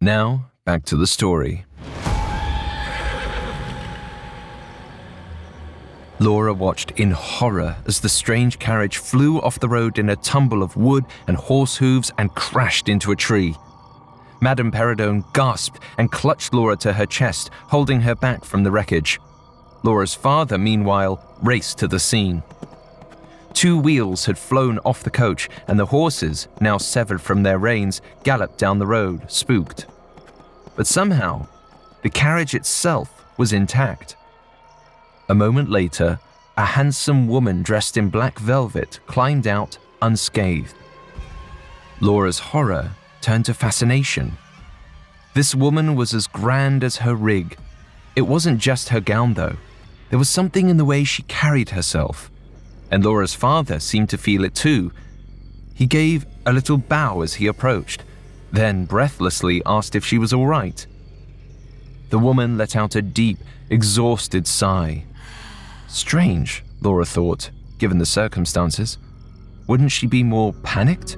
Now, 0.00 0.52
back 0.64 0.84
to 0.84 0.96
the 0.96 1.08
story. 1.08 1.64
Laura 6.20 6.54
watched 6.54 6.92
in 6.92 7.10
horror 7.10 7.76
as 7.84 7.98
the 7.98 8.08
strange 8.08 8.60
carriage 8.60 8.98
flew 8.98 9.40
off 9.40 9.58
the 9.58 9.68
road 9.68 9.98
in 9.98 10.08
a 10.08 10.16
tumble 10.16 10.62
of 10.62 10.76
wood 10.76 11.04
and 11.26 11.36
horse 11.36 11.76
hooves 11.76 12.12
and 12.16 12.32
crashed 12.36 12.88
into 12.88 13.10
a 13.10 13.16
tree. 13.16 13.56
Madame 14.40 14.70
Perrodon 14.70 15.24
gasped 15.32 15.82
and 15.98 16.12
clutched 16.12 16.54
Laura 16.54 16.76
to 16.76 16.92
her 16.92 17.06
chest, 17.06 17.50
holding 17.64 18.00
her 18.00 18.14
back 18.14 18.44
from 18.44 18.62
the 18.62 18.70
wreckage. 18.70 19.18
Laura's 19.82 20.14
father, 20.14 20.58
meanwhile, 20.58 21.36
raced 21.42 21.76
to 21.78 21.88
the 21.88 21.98
scene. 21.98 22.44
Two 23.52 23.78
wheels 23.78 24.26
had 24.26 24.38
flown 24.38 24.78
off 24.80 25.02
the 25.02 25.10
coach, 25.10 25.48
and 25.66 25.78
the 25.78 25.86
horses, 25.86 26.48
now 26.60 26.78
severed 26.78 27.20
from 27.20 27.42
their 27.42 27.58
reins, 27.58 28.00
galloped 28.22 28.58
down 28.58 28.78
the 28.78 28.86
road, 28.86 29.30
spooked. 29.30 29.86
But 30.76 30.86
somehow, 30.86 31.46
the 32.02 32.10
carriage 32.10 32.54
itself 32.54 33.24
was 33.36 33.52
intact. 33.52 34.16
A 35.28 35.34
moment 35.34 35.70
later, 35.70 36.20
a 36.56 36.64
handsome 36.64 37.28
woman 37.28 37.62
dressed 37.62 37.96
in 37.96 38.10
black 38.10 38.38
velvet 38.38 39.00
climbed 39.06 39.46
out 39.46 39.78
unscathed. 40.02 40.74
Laura's 42.00 42.38
horror 42.38 42.90
turned 43.20 43.44
to 43.46 43.54
fascination. 43.54 44.36
This 45.34 45.54
woman 45.54 45.94
was 45.94 46.14
as 46.14 46.26
grand 46.26 46.82
as 46.82 46.96
her 46.96 47.14
rig. 47.14 47.56
It 48.16 48.22
wasn't 48.22 48.60
just 48.60 48.88
her 48.88 49.00
gown, 49.00 49.34
though. 49.34 49.56
there 50.10 50.18
was 50.18 50.28
something 50.28 50.68
in 50.68 50.78
the 50.78 50.84
way 50.84 51.04
she 51.04 51.22
carried 51.24 51.70
herself, 51.70 52.30
and 52.90 53.04
Laura's 53.04 53.34
father 53.34 53.80
seemed 53.80 54.08
to 54.10 54.18
feel 54.18 54.44
it 54.44 54.54
too. 54.54 54.92
He 55.74 55.86
gave 55.86 56.26
a 56.46 56.52
little 56.52 56.78
bow 56.78 57.20
as 57.20 57.34
he 57.34 57.46
approached, 57.46 58.02
then 58.50 58.84
breathlessly 58.84 59.62
asked 59.66 59.94
if 59.94 60.04
she 60.04 60.18
was 60.18 60.32
all 60.32 60.46
right. 60.46 60.86
The 62.10 62.18
woman 62.18 62.56
let 62.56 62.74
out 62.74 62.96
a 62.96 63.02
deep, 63.02 63.38
exhausted 63.70 64.46
sigh. 64.46 65.04
Strange, 65.86 66.64
Laura 66.80 67.04
thought, 67.04 67.50
given 67.78 67.98
the 67.98 68.06
circumstances. 68.06 68.98
Wouldn't 69.66 69.92
she 69.92 70.06
be 70.06 70.22
more 70.22 70.52
panicked? 70.52 71.16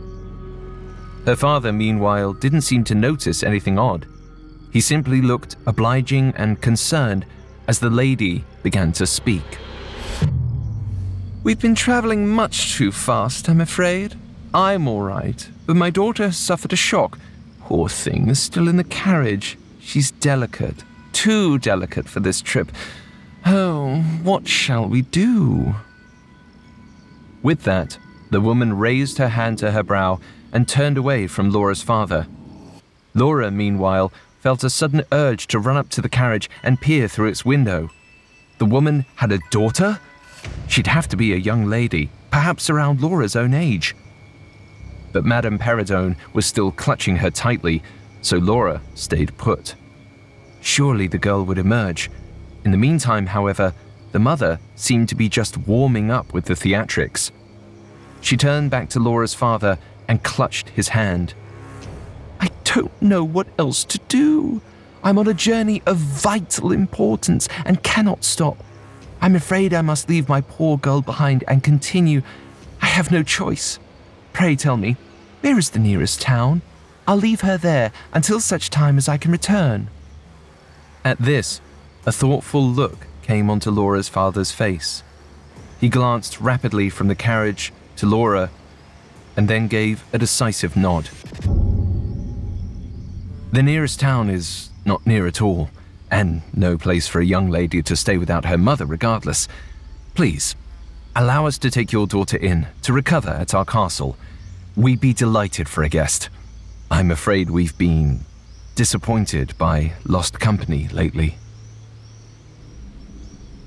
Her 1.27 1.37
father, 1.37 1.73
meanwhile, 1.73 2.33
didn't 2.33 2.63
seem 2.63 2.83
to 2.85 2.95
notice 2.95 3.43
anything 3.43 3.79
odd. 3.79 4.07
He 4.73 4.81
simply 4.81 5.21
looked 5.21 5.57
obliging 5.67 6.33
and 6.37 6.61
concerned 6.61 7.27
as 7.69 7.79
the 7.79 7.91
lady 7.91 8.45
began 8.63 8.93
to 8.93 9.07
speak. 9.07 9.59
We've 11.43 11.59
been 11.59 11.75
traveling 11.75 12.29
much 12.29 12.75
too 12.77 12.93
fast, 12.93 13.49
I'm 13.49 13.63
afraid. 13.63 14.15
I'm 14.53 14.87
all 14.87 15.01
right, 15.01 15.49
but 15.65 15.75
my 15.75 15.89
daughter 15.89 16.25
has 16.25 16.37
suffered 16.37 16.75
a 16.75 16.77
shock. 16.77 17.19
Poor 17.61 17.89
thing 17.89 18.29
is 18.29 18.39
still 18.39 18.69
in 18.69 18.77
the 18.77 18.85
carriage. 18.85 19.57
She's 19.81 20.11
delicate, 20.11 20.85
too 21.13 21.59
delicate 21.59 22.11
for 22.11 22.21
this 22.21 22.43
trip. 22.43 22.71
Oh, 23.47 24.03
what 24.23 24.47
shall 24.47 24.87
we 24.87 25.01
do? 25.01 25.77
With 27.43 27.63
that, 27.63 27.97
the 28.31 28.43
woman 28.43 28.77
raised 28.77 29.17
her 29.17 29.31
hand 29.31 29.57
to 29.59 29.71
her 29.71 29.83
brow 29.83 30.21
and 30.53 30.69
turned 30.69 30.99
away 30.99 31.27
from 31.27 31.51
Laura's 31.51 31.83
father. 31.83 32.27
Laura, 33.15 33.51
meanwhile, 33.51 34.13
felt 34.41 34.63
a 34.63 34.69
sudden 34.69 35.05
urge 35.11 35.47
to 35.47 35.59
run 35.59 35.79
up 35.79 35.89
to 35.91 36.03
the 36.03 36.09
carriage 36.11 36.51
and 36.63 36.83
peer 36.83 37.09
through 37.09 37.29
its 37.29 37.47
window. 37.47 37.89
The 38.59 38.67
woman 38.67 39.07
had 39.17 39.33
a 39.33 39.41
daughter? 39.51 40.01
She'd 40.71 40.87
have 40.87 41.09
to 41.09 41.17
be 41.17 41.33
a 41.33 41.37
young 41.37 41.67
lady, 41.67 42.11
perhaps 42.31 42.71
around 42.71 43.01
Laura's 43.01 43.35
own 43.35 43.55
age. 43.55 43.97
But 45.13 45.25
Madame 45.25 45.59
Perrodon 45.59 46.15
was 46.33 46.47
still 46.47 46.71
clutching 46.71 47.17
her 47.17 47.29
tightly, 47.29 47.83
so 48.23 48.37
Laura 48.37 48.81
stayed 48.95 49.37
put. 49.37 49.75
Surely 50.61 51.09
the 51.09 51.19
girl 51.19 51.45
would 51.45 51.59
emerge. 51.59 52.09
In 52.65 52.71
the 52.71 52.77
meantime, 52.77 53.27
however, 53.27 53.75
the 54.13 54.21
mother 54.21 54.61
seemed 54.77 55.09
to 55.09 55.17
be 55.17 55.29
just 55.29 55.59
warming 55.59 56.13
up 56.13 56.33
with 56.33 56.45
the 56.45 56.55
theatrics. 56.55 57.33
She 58.21 58.37
turned 58.37 58.71
back 58.71 58.89
to 58.91 59.01
Laura's 59.01 59.35
father 59.35 59.77
and 60.07 60.23
clutched 60.23 60.69
his 60.69 60.87
hand. 60.87 61.35
I 62.39 62.49
don't 62.63 63.03
know 63.03 63.25
what 63.25 63.49
else 63.59 63.83
to 63.87 63.99
do. 64.07 64.63
I'm 65.03 65.19
on 65.19 65.27
a 65.27 65.35
journey 65.35 65.83
of 65.85 65.97
vital 65.97 66.71
importance 66.71 67.49
and 67.65 67.83
cannot 67.83 68.23
stop. 68.23 68.63
I'm 69.23 69.37
afraid 69.37 69.75
I 69.75 69.83
must 69.83 70.09
leave 70.09 70.29
my 70.29 70.41
poor 70.41 70.79
girl 70.79 71.03
behind 71.03 71.45
and 71.47 71.63
continue. 71.63 72.23
I 72.81 72.87
have 72.87 73.13
no 73.13 73.23
choice. 73.23 73.79
Pray 74.33 74.57
tell 74.57 74.77
me, 74.77 74.97
where 75.43 75.59
is 75.59 75.71
the 75.71 75.79
nearest 75.79 76.23
town? 76.23 76.63
I'll 77.07 77.17
leave 77.17 77.43
her 77.43 77.59
there 77.59 77.93
until 78.13 78.41
such 78.41 78.71
time 78.71 78.97
as 78.97 79.09
I 79.09 79.19
can 79.19 79.31
return. 79.33 79.91
At 81.05 81.19
this, 81.19 81.61
a 82.07 82.13
thoughtful 82.13 82.63
look 82.63 83.07
came 83.23 83.51
onto 83.51 83.71
Laura's 83.71 84.09
father's 84.09 84.53
face. 84.53 85.03
He 85.81 85.89
glanced 85.89 86.41
rapidly 86.41 86.89
from 86.89 87.09
the 87.09 87.15
carriage 87.15 87.73
to 87.97 88.07
Laura 88.07 88.51
and 89.37 89.49
then 89.49 89.69
gave 89.69 90.05
a 90.13 90.19
decisive 90.19 90.77
nod. 90.77 91.11
The 93.53 93.63
nearest 93.63 94.01
town 94.01 94.31
is 94.31 94.71
not 94.85 95.07
near 95.07 95.27
at 95.27 95.43
all, 95.43 95.71
and 96.11 96.43
no 96.55 96.77
place 96.77 97.07
for 97.07 97.21
a 97.21 97.25
young 97.25 97.49
lady 97.49 97.83
to 97.83 97.97
stay 97.97 98.19
without 98.19 98.45
her 98.45 98.59
mother, 98.59 98.87
regardless. 98.87 99.49
Please, 100.15 100.55
allow 101.15 101.47
us 101.47 101.59
to 101.59 101.71
take 101.71 101.93
your 101.93 102.07
daughter 102.07 102.37
in 102.37 102.67
to 102.83 102.93
recover 102.93 103.31
at 103.31 103.55
our 103.55 103.65
castle. 103.65 104.17
We'd 104.77 105.01
be 105.01 105.13
delighted 105.13 105.69
for 105.69 105.83
a 105.83 105.89
guest. 105.89 106.29
I'm 106.91 107.11
afraid 107.11 107.51
we've 107.51 107.77
been 107.79 108.21
disappointed 108.75 109.57
by 109.59 109.93
lost 110.05 110.41
company 110.41 110.89
lately. 110.89 111.37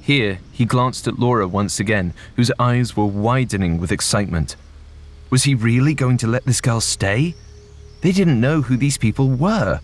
Here, 0.01 0.39
he 0.51 0.65
glanced 0.65 1.07
at 1.07 1.19
Laura 1.19 1.47
once 1.47 1.79
again, 1.79 2.13
whose 2.35 2.51
eyes 2.59 2.97
were 2.97 3.05
widening 3.05 3.79
with 3.79 3.91
excitement. 3.91 4.57
Was 5.29 5.43
he 5.43 5.55
really 5.55 5.93
going 5.93 6.17
to 6.17 6.27
let 6.27 6.43
this 6.43 6.59
girl 6.59 6.81
stay? 6.81 7.35
They 8.01 8.11
didn't 8.11 8.41
know 8.41 8.61
who 8.61 8.75
these 8.75 8.97
people 8.97 9.29
were, 9.29 9.79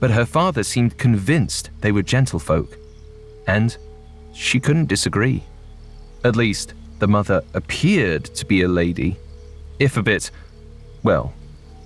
but 0.00 0.10
her 0.10 0.26
father 0.26 0.62
seemed 0.62 0.98
convinced 0.98 1.70
they 1.80 1.92
were 1.92 2.02
gentlefolk, 2.02 2.76
and 3.46 3.76
she 4.32 4.60
couldn't 4.60 4.88
disagree. 4.88 5.42
At 6.24 6.36
least, 6.36 6.74
the 6.98 7.08
mother 7.08 7.42
appeared 7.54 8.24
to 8.24 8.46
be 8.46 8.62
a 8.62 8.68
lady, 8.68 9.16
if 9.78 9.96
a 9.96 10.02
bit, 10.02 10.30
well, 11.02 11.32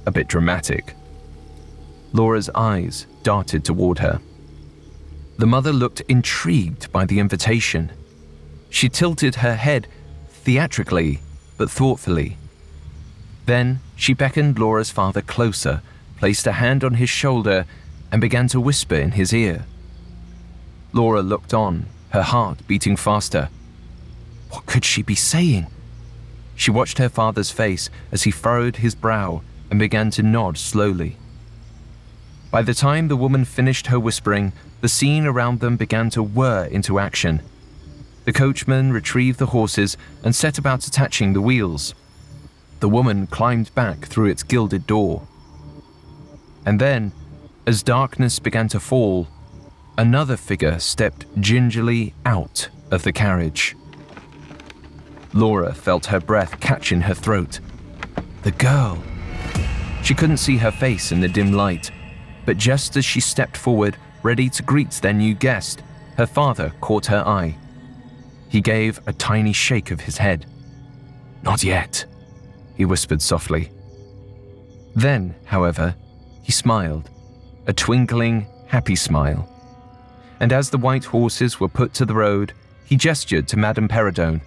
a 0.06 0.10
bit 0.10 0.28
dramatic. 0.28 0.94
Laura's 2.12 2.50
eyes 2.54 3.06
darted 3.22 3.64
toward 3.64 3.98
her. 3.98 4.20
The 5.38 5.46
mother 5.46 5.72
looked 5.72 6.00
intrigued 6.08 6.90
by 6.90 7.04
the 7.04 7.20
invitation. 7.20 7.92
She 8.70 8.88
tilted 8.88 9.36
her 9.36 9.54
head 9.54 9.86
theatrically 10.28 11.20
but 11.58 11.70
thoughtfully. 11.70 12.38
Then 13.46 13.80
she 13.96 14.14
beckoned 14.14 14.58
Laura's 14.58 14.90
father 14.90 15.20
closer, 15.20 15.82
placed 16.16 16.46
a 16.46 16.52
hand 16.52 16.84
on 16.84 16.94
his 16.94 17.10
shoulder, 17.10 17.66
and 18.10 18.20
began 18.20 18.48
to 18.48 18.60
whisper 18.60 18.94
in 18.94 19.12
his 19.12 19.32
ear. 19.32 19.64
Laura 20.92 21.22
looked 21.22 21.52
on, 21.52 21.86
her 22.10 22.22
heart 22.22 22.66
beating 22.66 22.96
faster. 22.96 23.50
What 24.50 24.66
could 24.66 24.84
she 24.84 25.02
be 25.02 25.14
saying? 25.14 25.66
She 26.56 26.70
watched 26.70 26.98
her 26.98 27.08
father's 27.08 27.50
face 27.50 27.90
as 28.10 28.22
he 28.22 28.30
furrowed 28.30 28.76
his 28.76 28.94
brow 28.94 29.42
and 29.70 29.78
began 29.78 30.10
to 30.12 30.22
nod 30.22 30.58
slowly. 30.58 31.16
By 32.50 32.62
the 32.62 32.74
time 32.74 33.08
the 33.08 33.16
woman 33.16 33.44
finished 33.44 33.88
her 33.88 34.00
whispering, 34.00 34.52
the 34.80 34.88
scene 34.88 35.26
around 35.26 35.60
them 35.60 35.76
began 35.76 36.08
to 36.10 36.22
whir 36.22 36.64
into 36.64 36.98
action. 36.98 37.42
The 38.24 38.32
coachman 38.32 38.92
retrieved 38.92 39.38
the 39.38 39.46
horses 39.46 39.96
and 40.24 40.34
set 40.34 40.58
about 40.58 40.86
attaching 40.86 41.32
the 41.32 41.42
wheels. 41.42 41.94
The 42.80 42.88
woman 42.88 43.26
climbed 43.26 43.74
back 43.74 44.06
through 44.06 44.26
its 44.26 44.42
gilded 44.42 44.86
door. 44.86 45.26
And 46.64 46.80
then, 46.80 47.12
as 47.68 47.82
darkness 47.82 48.38
began 48.38 48.66
to 48.66 48.80
fall, 48.80 49.28
another 49.98 50.38
figure 50.38 50.78
stepped 50.78 51.26
gingerly 51.38 52.14
out 52.24 52.66
of 52.90 53.02
the 53.02 53.12
carriage. 53.12 53.76
Laura 55.34 55.74
felt 55.74 56.06
her 56.06 56.18
breath 56.18 56.58
catch 56.60 56.92
in 56.92 57.02
her 57.02 57.12
throat. 57.12 57.60
The 58.42 58.52
girl. 58.52 58.96
She 60.02 60.14
couldn't 60.14 60.38
see 60.38 60.56
her 60.56 60.70
face 60.70 61.12
in 61.12 61.20
the 61.20 61.28
dim 61.28 61.52
light, 61.52 61.90
but 62.46 62.56
just 62.56 62.96
as 62.96 63.04
she 63.04 63.20
stepped 63.20 63.58
forward, 63.58 63.98
ready 64.22 64.48
to 64.48 64.62
greet 64.62 64.92
their 64.92 65.12
new 65.12 65.34
guest, 65.34 65.82
her 66.16 66.26
father 66.26 66.72
caught 66.80 67.04
her 67.04 67.22
eye. 67.26 67.54
He 68.48 68.62
gave 68.62 68.98
a 69.06 69.12
tiny 69.12 69.52
shake 69.52 69.90
of 69.90 70.00
his 70.00 70.16
head. 70.16 70.46
Not 71.42 71.62
yet 71.62 72.06
he 72.76 72.86
whispered 72.86 73.20
softly. 73.20 73.70
Then, 74.94 75.34
however, 75.44 75.94
he 76.42 76.52
smiled, 76.52 77.10
a 77.68 77.72
twinkling, 77.74 78.46
happy 78.66 78.96
smile. 78.96 79.46
And 80.40 80.52
as 80.52 80.70
the 80.70 80.78
white 80.78 81.04
horses 81.04 81.60
were 81.60 81.68
put 81.68 81.92
to 81.94 82.06
the 82.06 82.14
road, 82.14 82.54
he 82.86 82.96
gestured 82.96 83.46
to 83.48 83.58
Madame 83.58 83.88
Perrodon. 83.88 84.40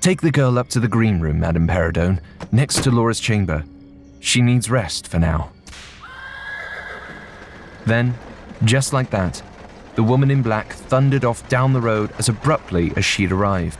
Take 0.00 0.22
the 0.22 0.30
girl 0.30 0.58
up 0.58 0.68
to 0.70 0.80
the 0.80 0.88
green 0.88 1.20
room, 1.20 1.38
Madame 1.38 1.68
Perrodon, 1.68 2.20
next 2.50 2.82
to 2.84 2.90
Laura's 2.90 3.20
chamber. 3.20 3.62
She 4.20 4.40
needs 4.40 4.70
rest 4.70 5.06
for 5.06 5.18
now. 5.18 5.52
Then, 7.84 8.14
just 8.64 8.94
like 8.94 9.10
that, 9.10 9.42
the 9.94 10.02
woman 10.02 10.30
in 10.30 10.40
black 10.40 10.72
thundered 10.72 11.26
off 11.26 11.46
down 11.50 11.74
the 11.74 11.80
road 11.80 12.10
as 12.18 12.30
abruptly 12.30 12.92
as 12.96 13.04
she'd 13.04 13.32
arrived. 13.32 13.78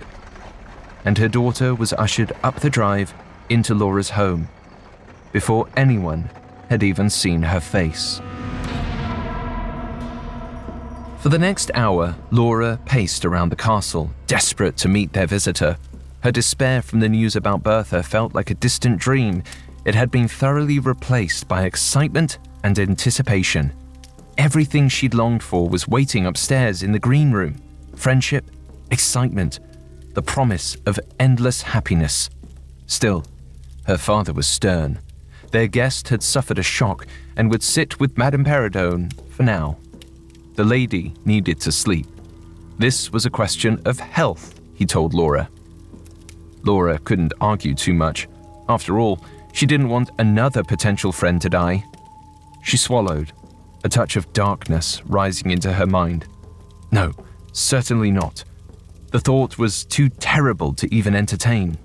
And 1.07 1.17
her 1.17 1.29
daughter 1.29 1.75
was 1.75 1.95
ushered 1.95 2.33
up 2.43 2.61
the 2.61 2.69
drive 2.69 3.15
into 3.49 3.75
Laura's 3.75 4.11
home 4.11 4.49
before 5.33 5.67
anyone 5.77 6.29
had 6.69 6.83
even 6.83 7.09
seen 7.09 7.43
her 7.43 7.61
face. 7.61 8.21
For 11.21 11.29
the 11.29 11.39
next 11.39 11.71
hour, 11.75 12.17
Laura 12.31 12.81
paced 12.87 13.27
around 13.27 13.51
the 13.51 13.57
castle, 13.57 14.11
desperate 14.27 14.79
to 14.79 14.89
meet 14.89 15.13
their 15.13 15.27
visitor. 15.27 15.77
Her 16.21 16.33
despair 16.33 16.81
from 16.81 17.01
the 17.01 17.11
news 17.11 17.37
about 17.37 17.63
Bertha 17.63 18.03
felt 18.03 18.35
like 18.35 18.51
a 18.51 18.55
distant 18.55 18.99
dream. 18.99 19.43
It 19.85 19.95
had 19.95 20.11
been 20.11 20.29
thoroughly 20.29 20.79
replaced 20.79 21.47
by 21.47 21.65
excitement 21.65 22.39
and 22.65 22.79
anticipation. 22.79 23.71
Everything 24.39 24.89
she'd 24.89 25.13
longed 25.13 25.43
for 25.43 25.69
was 25.69 25.87
waiting 25.87 26.25
upstairs 26.25 26.83
in 26.83 26.93
the 26.93 26.99
green 26.99 27.33
room 27.33 27.57
friendship, 27.97 28.51
excitement, 28.91 29.61
the 30.15 30.23
promise 30.23 30.75
of 30.87 30.99
endless 31.19 31.61
happiness. 31.61 32.31
Still, 32.87 33.27
her 33.85 33.99
father 33.99 34.33
was 34.33 34.49
stern. 34.49 34.99
Their 35.51 35.67
guest 35.67 36.09
had 36.09 36.23
suffered 36.23 36.59
a 36.59 36.63
shock 36.63 37.07
and 37.37 37.51
would 37.51 37.63
sit 37.63 38.01
with 38.01 38.17
Madame 38.17 38.43
Perrodon 38.43 39.13
for 39.29 39.43
now. 39.43 39.77
The 40.61 40.67
lady 40.67 41.15
needed 41.25 41.59
to 41.61 41.73
sleep. 41.73 42.07
This 42.77 43.11
was 43.11 43.25
a 43.25 43.31
question 43.31 43.81
of 43.87 43.99
health, 43.99 44.61
he 44.75 44.85
told 44.85 45.15
Laura. 45.15 45.49
Laura 46.65 46.99
couldn't 46.99 47.33
argue 47.41 47.75
too 47.75 47.95
much. 47.95 48.29
After 48.69 48.99
all, 48.99 49.25
she 49.55 49.65
didn't 49.65 49.89
want 49.89 50.11
another 50.19 50.63
potential 50.63 51.13
friend 51.13 51.41
to 51.41 51.49
die. 51.49 51.83
She 52.63 52.77
swallowed, 52.77 53.33
a 53.85 53.89
touch 53.89 54.17
of 54.17 54.31
darkness 54.35 55.01
rising 55.07 55.51
into 55.51 55.73
her 55.73 55.87
mind. 55.87 56.27
No, 56.93 57.15
certainly 57.53 58.11
not. 58.11 58.45
The 59.13 59.21
thought 59.21 59.57
was 59.57 59.87
too 59.87 60.11
terrible 60.11 60.75
to 60.75 60.95
even 60.95 61.15
entertain. 61.17 61.79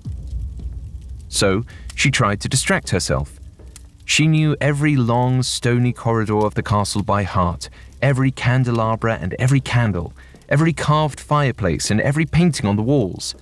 So 1.28 1.64
she 1.94 2.10
tried 2.10 2.42
to 2.42 2.48
distract 2.50 2.90
herself. 2.90 3.40
She 4.04 4.26
knew 4.26 4.54
every 4.60 4.96
long, 4.96 5.42
stony 5.42 5.94
corridor 5.94 6.44
of 6.44 6.52
the 6.52 6.62
castle 6.62 7.02
by 7.02 7.22
heart, 7.22 7.70
every 8.06 8.30
candelabra 8.30 9.18
and 9.20 9.34
every 9.36 9.58
candle, 9.58 10.12
every 10.48 10.72
carved 10.72 11.18
fireplace 11.18 11.90
and 11.90 12.00
every 12.00 12.24
painting 12.24 12.64
on 12.64 12.76
the 12.76 12.82
walls. 12.82 13.34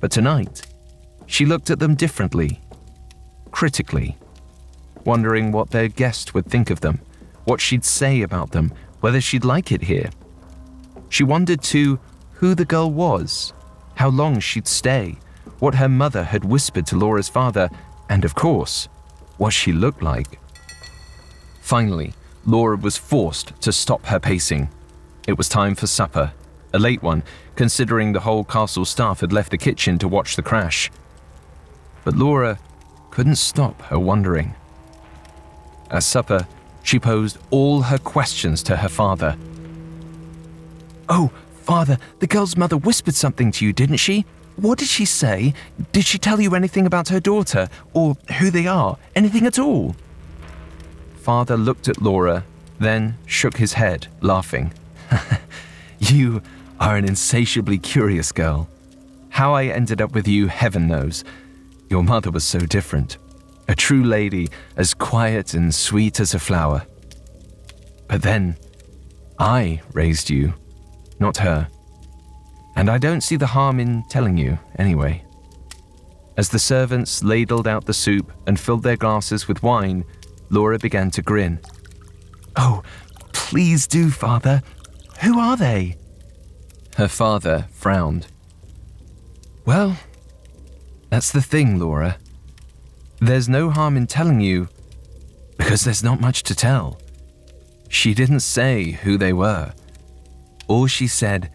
But 0.00 0.10
tonight, 0.10 0.62
she 1.26 1.44
looked 1.44 1.68
at 1.68 1.78
them 1.78 1.94
differently, 1.94 2.62
critically, 3.50 4.16
wondering 5.04 5.52
what 5.52 5.70
their 5.70 5.88
guest 5.88 6.32
would 6.32 6.46
think 6.46 6.70
of 6.70 6.80
them, 6.80 7.00
what 7.44 7.60
she'd 7.60 7.84
say 7.84 8.22
about 8.22 8.52
them, 8.52 8.72
whether 9.00 9.20
she'd 9.20 9.44
like 9.44 9.70
it 9.70 9.82
here. 9.82 10.08
She 11.10 11.22
wondered 11.22 11.60
too 11.60 12.00
who 12.36 12.54
the 12.54 12.64
girl 12.64 12.90
was, 12.90 13.52
how 13.96 14.08
long 14.08 14.40
she'd 14.40 14.66
stay, 14.66 15.18
what 15.58 15.74
her 15.74 15.90
mother 15.90 16.24
had 16.24 16.42
whispered 16.42 16.86
to 16.86 16.96
Laura's 16.96 17.28
father, 17.28 17.68
and 18.08 18.24
of 18.24 18.34
course, 18.34 18.88
what 19.36 19.52
she 19.52 19.74
looked 19.74 20.02
like. 20.02 20.38
Finally, 21.60 22.14
Laura 22.48 22.78
was 22.78 22.96
forced 22.96 23.52
to 23.60 23.70
stop 23.70 24.06
her 24.06 24.18
pacing. 24.18 24.70
It 25.26 25.36
was 25.36 25.50
time 25.50 25.74
for 25.74 25.86
supper, 25.86 26.32
a 26.72 26.78
late 26.78 27.02
one, 27.02 27.22
considering 27.56 28.14
the 28.14 28.20
whole 28.20 28.42
castle 28.42 28.86
staff 28.86 29.20
had 29.20 29.34
left 29.34 29.50
the 29.50 29.58
kitchen 29.58 29.98
to 29.98 30.08
watch 30.08 30.34
the 30.34 30.42
crash. 30.42 30.90
But 32.04 32.16
Laura 32.16 32.58
couldn't 33.10 33.36
stop 33.36 33.82
her 33.82 33.98
wondering. 33.98 34.54
At 35.90 36.04
supper, 36.04 36.48
she 36.82 36.98
posed 36.98 37.36
all 37.50 37.82
her 37.82 37.98
questions 37.98 38.62
to 38.62 38.76
her 38.76 38.88
father. 38.88 39.36
Oh, 41.10 41.30
father, 41.64 41.98
the 42.20 42.26
girl's 42.26 42.56
mother 42.56 42.78
whispered 42.78 43.14
something 43.14 43.52
to 43.52 43.66
you, 43.66 43.74
didn't 43.74 43.98
she? 43.98 44.24
What 44.56 44.78
did 44.78 44.88
she 44.88 45.04
say? 45.04 45.52
Did 45.92 46.06
she 46.06 46.16
tell 46.16 46.40
you 46.40 46.54
anything 46.54 46.86
about 46.86 47.10
her 47.10 47.20
daughter, 47.20 47.68
or 47.92 48.16
who 48.38 48.50
they 48.50 48.66
are? 48.66 48.96
Anything 49.14 49.46
at 49.46 49.58
all? 49.58 49.94
Father 51.18 51.56
looked 51.56 51.88
at 51.88 52.00
Laura, 52.00 52.44
then 52.78 53.16
shook 53.26 53.56
his 53.56 53.74
head, 53.74 54.06
laughing. 54.20 54.72
you 55.98 56.42
are 56.80 56.96
an 56.96 57.04
insatiably 57.04 57.78
curious 57.78 58.32
girl. 58.32 58.68
How 59.30 59.54
I 59.54 59.66
ended 59.66 60.00
up 60.00 60.12
with 60.12 60.26
you, 60.26 60.46
heaven 60.46 60.86
knows. 60.86 61.24
Your 61.90 62.02
mother 62.02 62.30
was 62.30 62.44
so 62.44 62.60
different. 62.60 63.18
A 63.68 63.74
true 63.74 64.02
lady, 64.02 64.48
as 64.76 64.94
quiet 64.94 65.54
and 65.54 65.74
sweet 65.74 66.20
as 66.20 66.34
a 66.34 66.38
flower. 66.38 66.86
But 68.08 68.22
then, 68.22 68.56
I 69.38 69.82
raised 69.92 70.30
you, 70.30 70.54
not 71.18 71.36
her. 71.38 71.68
And 72.76 72.88
I 72.88 72.98
don't 72.98 73.22
see 73.22 73.36
the 73.36 73.46
harm 73.46 73.80
in 73.80 74.04
telling 74.08 74.38
you, 74.38 74.58
anyway. 74.78 75.24
As 76.36 76.48
the 76.48 76.58
servants 76.58 77.22
ladled 77.24 77.66
out 77.66 77.84
the 77.84 77.92
soup 77.92 78.32
and 78.46 78.58
filled 78.58 78.84
their 78.84 78.96
glasses 78.96 79.48
with 79.48 79.62
wine, 79.62 80.04
Laura 80.50 80.78
began 80.78 81.10
to 81.12 81.22
grin. 81.22 81.60
Oh, 82.56 82.82
please 83.32 83.86
do, 83.86 84.10
father. 84.10 84.62
Who 85.22 85.38
are 85.38 85.56
they? 85.56 85.96
Her 86.96 87.08
father 87.08 87.66
frowned. 87.70 88.26
Well, 89.64 89.96
that's 91.10 91.30
the 91.30 91.42
thing, 91.42 91.78
Laura. 91.78 92.18
There's 93.20 93.48
no 93.48 93.70
harm 93.70 93.96
in 93.96 94.06
telling 94.06 94.40
you 94.40 94.68
because 95.56 95.84
there's 95.84 96.04
not 96.04 96.20
much 96.20 96.42
to 96.44 96.54
tell. 96.54 97.00
She 97.88 98.14
didn't 98.14 98.40
say 98.40 98.92
who 98.92 99.16
they 99.18 99.32
were. 99.32 99.72
All 100.68 100.86
she 100.86 101.06
said 101.06 101.50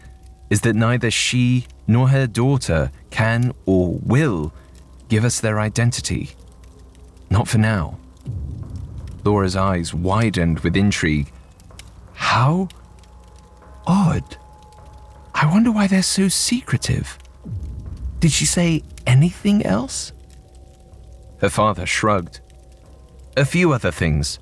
is 0.50 0.60
that 0.62 0.76
neither 0.76 1.10
she 1.10 1.66
nor 1.86 2.08
her 2.08 2.26
daughter 2.26 2.90
can 3.10 3.52
or 3.66 3.98
will 4.02 4.52
give 5.08 5.24
us 5.24 5.40
their 5.40 5.60
identity. 5.60 6.30
Not 7.30 7.48
for 7.48 7.58
now. 7.58 7.98
Laura's 9.24 9.56
eyes 9.56 9.94
widened 9.94 10.60
with 10.60 10.76
intrigue. 10.76 11.32
How 12.12 12.68
odd. 13.86 14.36
I 15.34 15.46
wonder 15.46 15.72
why 15.72 15.86
they're 15.86 16.02
so 16.02 16.28
secretive. 16.28 17.18
Did 18.20 18.32
she 18.32 18.46
say 18.46 18.82
anything 19.06 19.64
else? 19.64 20.12
Her 21.40 21.50
father 21.50 21.86
shrugged. 21.86 22.40
A 23.36 23.44
few 23.44 23.72
other 23.72 23.90
things. 23.90 24.38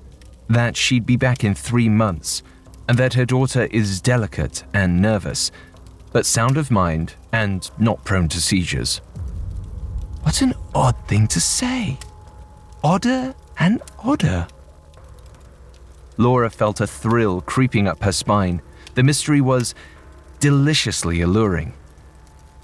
That 0.49 0.75
she'd 0.75 1.05
be 1.05 1.17
back 1.17 1.43
in 1.43 1.55
three 1.55 1.89
months, 1.89 2.43
and 2.87 2.97
that 2.97 3.13
her 3.13 3.25
daughter 3.25 3.67
is 3.71 4.01
delicate 4.01 4.63
and 4.73 5.01
nervous, 5.01 5.51
but 6.11 6.25
sound 6.25 6.57
of 6.57 6.69
mind 6.69 7.15
and 7.31 7.69
not 7.79 8.03
prone 8.03 8.27
to 8.29 8.41
seizures. 8.41 9.01
What 10.21 10.41
an 10.41 10.53
odd 10.75 10.95
thing 11.07 11.27
to 11.27 11.41
say. 11.41 11.97
Odder 12.83 13.33
and 13.57 13.81
odder. 13.99 14.47
Laura 16.17 16.49
felt 16.49 16.81
a 16.81 16.87
thrill 16.87 17.41
creeping 17.41 17.87
up 17.87 18.03
her 18.03 18.11
spine. 18.11 18.61
The 18.95 19.03
mystery 19.03 19.41
was 19.41 19.73
deliciously 20.39 21.21
alluring. 21.21 21.73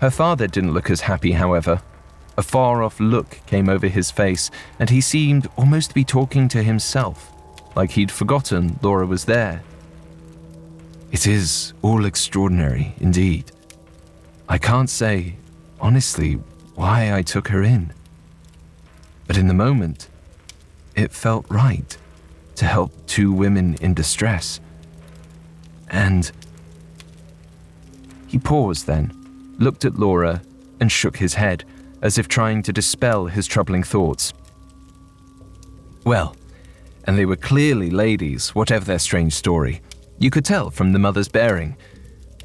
Her 0.01 0.11
father 0.11 0.47
didn't 0.47 0.73
look 0.73 0.89
as 0.89 1.01
happy, 1.01 1.33
however. 1.33 1.81
A 2.37 2.41
far 2.41 2.83
off 2.83 2.99
look 2.99 3.39
came 3.47 3.67
over 3.67 3.87
his 3.87 4.11
face, 4.11 4.49
and 4.79 4.89
he 4.89 5.01
seemed 5.01 5.49
almost 5.57 5.89
to 5.89 5.95
be 5.95 6.05
talking 6.05 6.47
to 6.49 6.63
himself, 6.63 7.31
like 7.75 7.91
he'd 7.91 8.11
forgotten 8.11 8.79
Laura 8.81 9.05
was 9.05 9.25
there. 9.25 9.61
It 11.11 11.25
is 11.25 11.73
all 11.81 12.05
extraordinary 12.05 12.93
indeed. 12.99 13.51
I 14.47 14.57
can't 14.57 14.89
say, 14.89 15.35
honestly, 15.81 16.33
why 16.75 17.13
I 17.13 17.23
took 17.23 17.49
her 17.49 17.63
in. 17.63 17.93
But 19.27 19.37
in 19.37 19.47
the 19.47 19.53
moment, 19.53 20.07
it 20.95 21.11
felt 21.11 21.45
right 21.49 21.97
to 22.59 22.65
help 22.65 22.91
two 23.07 23.31
women 23.31 23.77
in 23.81 23.93
distress. 23.93 24.59
And 25.89 26.29
he 28.27 28.37
paused 28.37 28.85
then, 28.85 29.13
looked 29.57 29.85
at 29.85 29.95
Laura, 29.97 30.41
and 30.81 30.91
shook 30.91 31.15
his 31.17 31.33
head, 31.33 31.63
as 32.01 32.17
if 32.17 32.27
trying 32.27 32.61
to 32.63 32.73
dispel 32.73 33.27
his 33.27 33.47
troubling 33.47 33.83
thoughts. 33.83 34.33
Well, 36.03 36.35
and 37.05 37.17
they 37.17 37.25
were 37.25 37.37
clearly 37.37 37.89
ladies, 37.89 38.49
whatever 38.49 38.83
their 38.83 38.99
strange 38.99 39.33
story. 39.33 39.81
You 40.19 40.29
could 40.29 40.43
tell 40.43 40.69
from 40.69 40.91
the 40.91 40.99
mother's 40.99 41.29
bearing, 41.29 41.77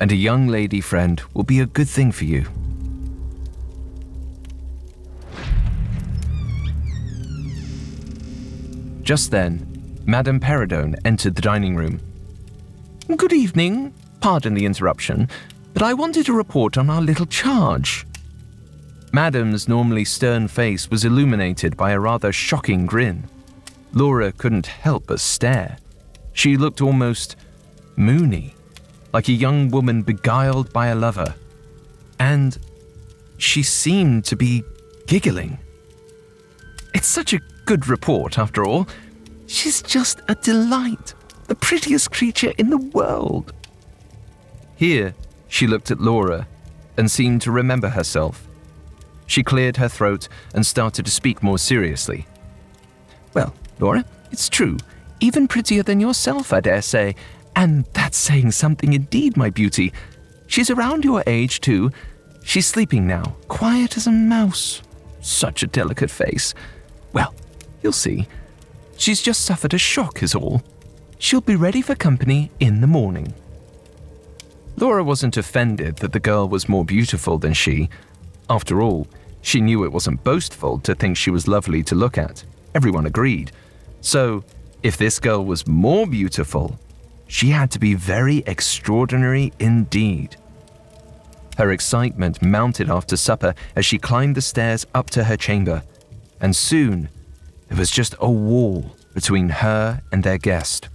and 0.00 0.12
a 0.12 0.16
young 0.16 0.46
lady 0.46 0.80
friend 0.80 1.20
will 1.34 1.42
be 1.42 1.58
a 1.58 1.66
good 1.66 1.88
thing 1.88 2.12
for 2.12 2.24
you. 2.24 2.46
Just 9.02 9.32
then, 9.32 9.73
Madame 10.06 10.38
Perrodon 10.38 10.94
entered 11.06 11.34
the 11.34 11.40
dining 11.40 11.76
room. 11.76 11.98
Good 13.16 13.32
evening. 13.32 13.94
Pardon 14.20 14.54
the 14.54 14.66
interruption, 14.66 15.28
but 15.72 15.82
I 15.82 15.94
wanted 15.94 16.26
to 16.26 16.34
report 16.34 16.76
on 16.76 16.90
our 16.90 17.00
little 17.00 17.26
charge. 17.26 18.06
Madame's 19.12 19.68
normally 19.68 20.04
stern 20.04 20.48
face 20.48 20.90
was 20.90 21.04
illuminated 21.04 21.76
by 21.76 21.92
a 21.92 22.00
rather 22.00 22.32
shocking 22.32 22.84
grin. 22.84 23.24
Laura 23.92 24.32
couldn't 24.32 24.66
help 24.66 25.06
but 25.06 25.20
stare. 25.20 25.78
She 26.32 26.56
looked 26.56 26.80
almost 26.82 27.36
moony, 27.96 28.54
like 29.12 29.28
a 29.28 29.32
young 29.32 29.70
woman 29.70 30.02
beguiled 30.02 30.72
by 30.72 30.88
a 30.88 30.94
lover. 30.94 31.34
And 32.18 32.58
she 33.38 33.62
seemed 33.62 34.24
to 34.26 34.36
be 34.36 34.64
giggling. 35.06 35.58
It's 36.92 37.06
such 37.06 37.32
a 37.32 37.40
good 37.64 37.88
report, 37.88 38.38
after 38.38 38.64
all. 38.64 38.86
She's 39.46 39.82
just 39.82 40.20
a 40.28 40.34
delight, 40.34 41.14
the 41.46 41.54
prettiest 41.54 42.10
creature 42.10 42.52
in 42.58 42.70
the 42.70 42.78
world. 42.78 43.52
Here, 44.76 45.14
she 45.48 45.66
looked 45.66 45.90
at 45.90 46.00
Laura 46.00 46.46
and 46.96 47.10
seemed 47.10 47.42
to 47.42 47.50
remember 47.50 47.88
herself. 47.88 48.46
She 49.26 49.42
cleared 49.42 49.76
her 49.78 49.88
throat 49.88 50.28
and 50.54 50.66
started 50.66 51.04
to 51.06 51.10
speak 51.10 51.42
more 51.42 51.58
seriously. 51.58 52.26
Well, 53.32 53.54
Laura, 53.78 54.04
it's 54.30 54.48
true. 54.48 54.76
Even 55.20 55.48
prettier 55.48 55.82
than 55.82 56.00
yourself, 56.00 56.52
I 56.52 56.60
dare 56.60 56.82
say, 56.82 57.14
and 57.56 57.84
that's 57.92 58.16
saying 58.16 58.50
something 58.50 58.92
indeed, 58.92 59.36
my 59.36 59.50
beauty. 59.50 59.92
She's 60.46 60.70
around 60.70 61.04
your 61.04 61.22
age, 61.26 61.60
too. 61.60 61.90
She's 62.44 62.66
sleeping 62.66 63.06
now, 63.06 63.36
quiet 63.48 63.96
as 63.96 64.06
a 64.06 64.12
mouse. 64.12 64.82
Such 65.20 65.62
a 65.62 65.66
delicate 65.66 66.10
face. 66.10 66.52
Well, 67.12 67.34
you'll 67.82 67.92
see. 67.92 68.28
She's 68.96 69.22
just 69.22 69.44
suffered 69.44 69.74
a 69.74 69.78
shock, 69.78 70.22
is 70.22 70.34
all. 70.34 70.62
She'll 71.18 71.40
be 71.40 71.56
ready 71.56 71.82
for 71.82 71.94
company 71.94 72.50
in 72.60 72.80
the 72.80 72.86
morning. 72.86 73.34
Laura 74.76 75.04
wasn't 75.04 75.36
offended 75.36 75.96
that 75.96 76.12
the 76.12 76.20
girl 76.20 76.48
was 76.48 76.68
more 76.68 76.84
beautiful 76.84 77.38
than 77.38 77.52
she. 77.52 77.88
After 78.50 78.82
all, 78.82 79.06
she 79.40 79.60
knew 79.60 79.84
it 79.84 79.92
wasn't 79.92 80.24
boastful 80.24 80.78
to 80.80 80.94
think 80.94 81.16
she 81.16 81.30
was 81.30 81.46
lovely 81.46 81.82
to 81.84 81.94
look 81.94 82.18
at. 82.18 82.44
Everyone 82.74 83.06
agreed. 83.06 83.52
So, 84.00 84.44
if 84.82 84.96
this 84.96 85.20
girl 85.20 85.44
was 85.44 85.66
more 85.66 86.06
beautiful, 86.06 86.78
she 87.28 87.48
had 87.48 87.70
to 87.70 87.78
be 87.78 87.94
very 87.94 88.38
extraordinary 88.46 89.52
indeed. 89.58 90.36
Her 91.56 91.70
excitement 91.70 92.42
mounted 92.42 92.90
after 92.90 93.16
supper 93.16 93.54
as 93.76 93.86
she 93.86 93.98
climbed 93.98 94.34
the 94.34 94.42
stairs 94.42 94.86
up 94.94 95.08
to 95.10 95.24
her 95.24 95.36
chamber, 95.36 95.82
and 96.40 96.54
soon 96.54 97.08
there 97.74 97.80
was 97.80 97.90
just 97.90 98.14
a 98.20 98.30
wall 98.30 98.94
between 99.14 99.48
her 99.48 100.00
and 100.12 100.22
their 100.22 100.38
guest. 100.38 100.88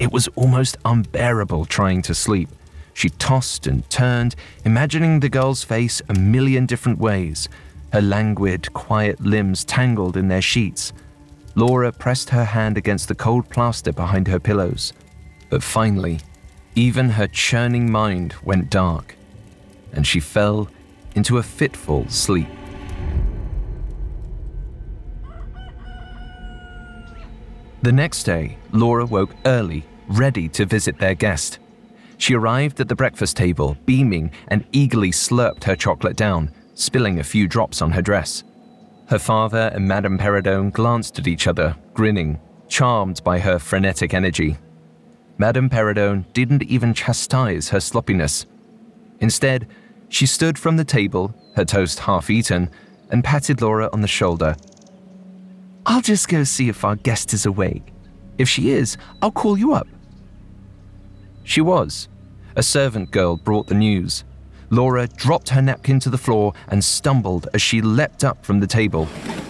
It 0.00 0.10
was 0.10 0.26
almost 0.34 0.76
unbearable 0.84 1.66
trying 1.66 2.02
to 2.02 2.14
sleep. 2.14 2.48
She 2.92 3.10
tossed 3.10 3.68
and 3.68 3.88
turned, 3.88 4.34
imagining 4.64 5.20
the 5.20 5.28
girl's 5.28 5.62
face 5.62 6.02
a 6.08 6.14
million 6.14 6.66
different 6.66 6.98
ways, 6.98 7.48
her 7.92 8.02
languid, 8.02 8.72
quiet 8.72 9.20
limbs 9.20 9.64
tangled 9.64 10.16
in 10.16 10.26
their 10.26 10.42
sheets. 10.42 10.92
Laura 11.54 11.92
pressed 11.92 12.30
her 12.30 12.46
hand 12.46 12.76
against 12.76 13.06
the 13.06 13.14
cold 13.14 13.48
plaster 13.48 13.92
behind 13.92 14.26
her 14.26 14.40
pillows. 14.40 14.92
But 15.50 15.62
finally, 15.62 16.18
even 16.74 17.10
her 17.10 17.28
churning 17.28 17.92
mind 17.92 18.34
went 18.42 18.70
dark, 18.70 19.14
and 19.92 20.04
she 20.04 20.18
fell 20.18 20.68
into 21.14 21.38
a 21.38 21.44
fitful 21.44 22.08
sleep. 22.08 22.48
The 27.82 27.92
next 27.92 28.24
day, 28.24 28.58
Laura 28.72 29.06
woke 29.06 29.34
early, 29.46 29.86
ready 30.06 30.50
to 30.50 30.66
visit 30.66 30.98
their 30.98 31.14
guest. 31.14 31.58
She 32.18 32.34
arrived 32.34 32.78
at 32.78 32.88
the 32.88 32.94
breakfast 32.94 33.38
table, 33.38 33.78
beaming, 33.86 34.32
and 34.48 34.66
eagerly 34.70 35.10
slurped 35.10 35.64
her 35.64 35.74
chocolate 35.76 36.16
down, 36.16 36.52
spilling 36.74 37.18
a 37.18 37.24
few 37.24 37.48
drops 37.48 37.80
on 37.80 37.92
her 37.92 38.02
dress. 38.02 38.44
Her 39.08 39.18
father 39.18 39.70
and 39.74 39.88
Madame 39.88 40.18
Perrodon 40.18 40.70
glanced 40.72 41.18
at 41.18 41.26
each 41.26 41.46
other, 41.46 41.74
grinning, 41.94 42.38
charmed 42.68 43.24
by 43.24 43.38
her 43.38 43.58
frenetic 43.58 44.12
energy. 44.12 44.58
Madame 45.38 45.70
Perrodon 45.70 46.30
didn't 46.34 46.64
even 46.64 46.92
chastise 46.92 47.70
her 47.70 47.80
sloppiness. 47.80 48.44
Instead, 49.20 49.66
she 50.10 50.26
stood 50.26 50.58
from 50.58 50.76
the 50.76 50.84
table, 50.84 51.34
her 51.56 51.64
toast 51.64 52.00
half 52.00 52.28
eaten, 52.28 52.68
and 53.10 53.24
patted 53.24 53.62
Laura 53.62 53.88
on 53.94 54.02
the 54.02 54.06
shoulder. 54.06 54.54
I'll 55.86 56.02
just 56.02 56.28
go 56.28 56.44
see 56.44 56.68
if 56.68 56.84
our 56.84 56.96
guest 56.96 57.32
is 57.32 57.46
awake. 57.46 57.92
If 58.38 58.48
she 58.48 58.70
is, 58.70 58.96
I'll 59.22 59.30
call 59.30 59.58
you 59.58 59.74
up. 59.74 59.88
She 61.44 61.60
was. 61.60 62.08
A 62.56 62.62
servant 62.62 63.10
girl 63.10 63.36
brought 63.36 63.66
the 63.66 63.74
news. 63.74 64.24
Laura 64.70 65.08
dropped 65.08 65.48
her 65.48 65.62
napkin 65.62 65.98
to 66.00 66.10
the 66.10 66.18
floor 66.18 66.52
and 66.68 66.82
stumbled 66.82 67.48
as 67.54 67.62
she 67.62 67.82
leapt 67.82 68.22
up 68.22 68.44
from 68.44 68.60
the 68.60 68.66
table. 68.66 69.08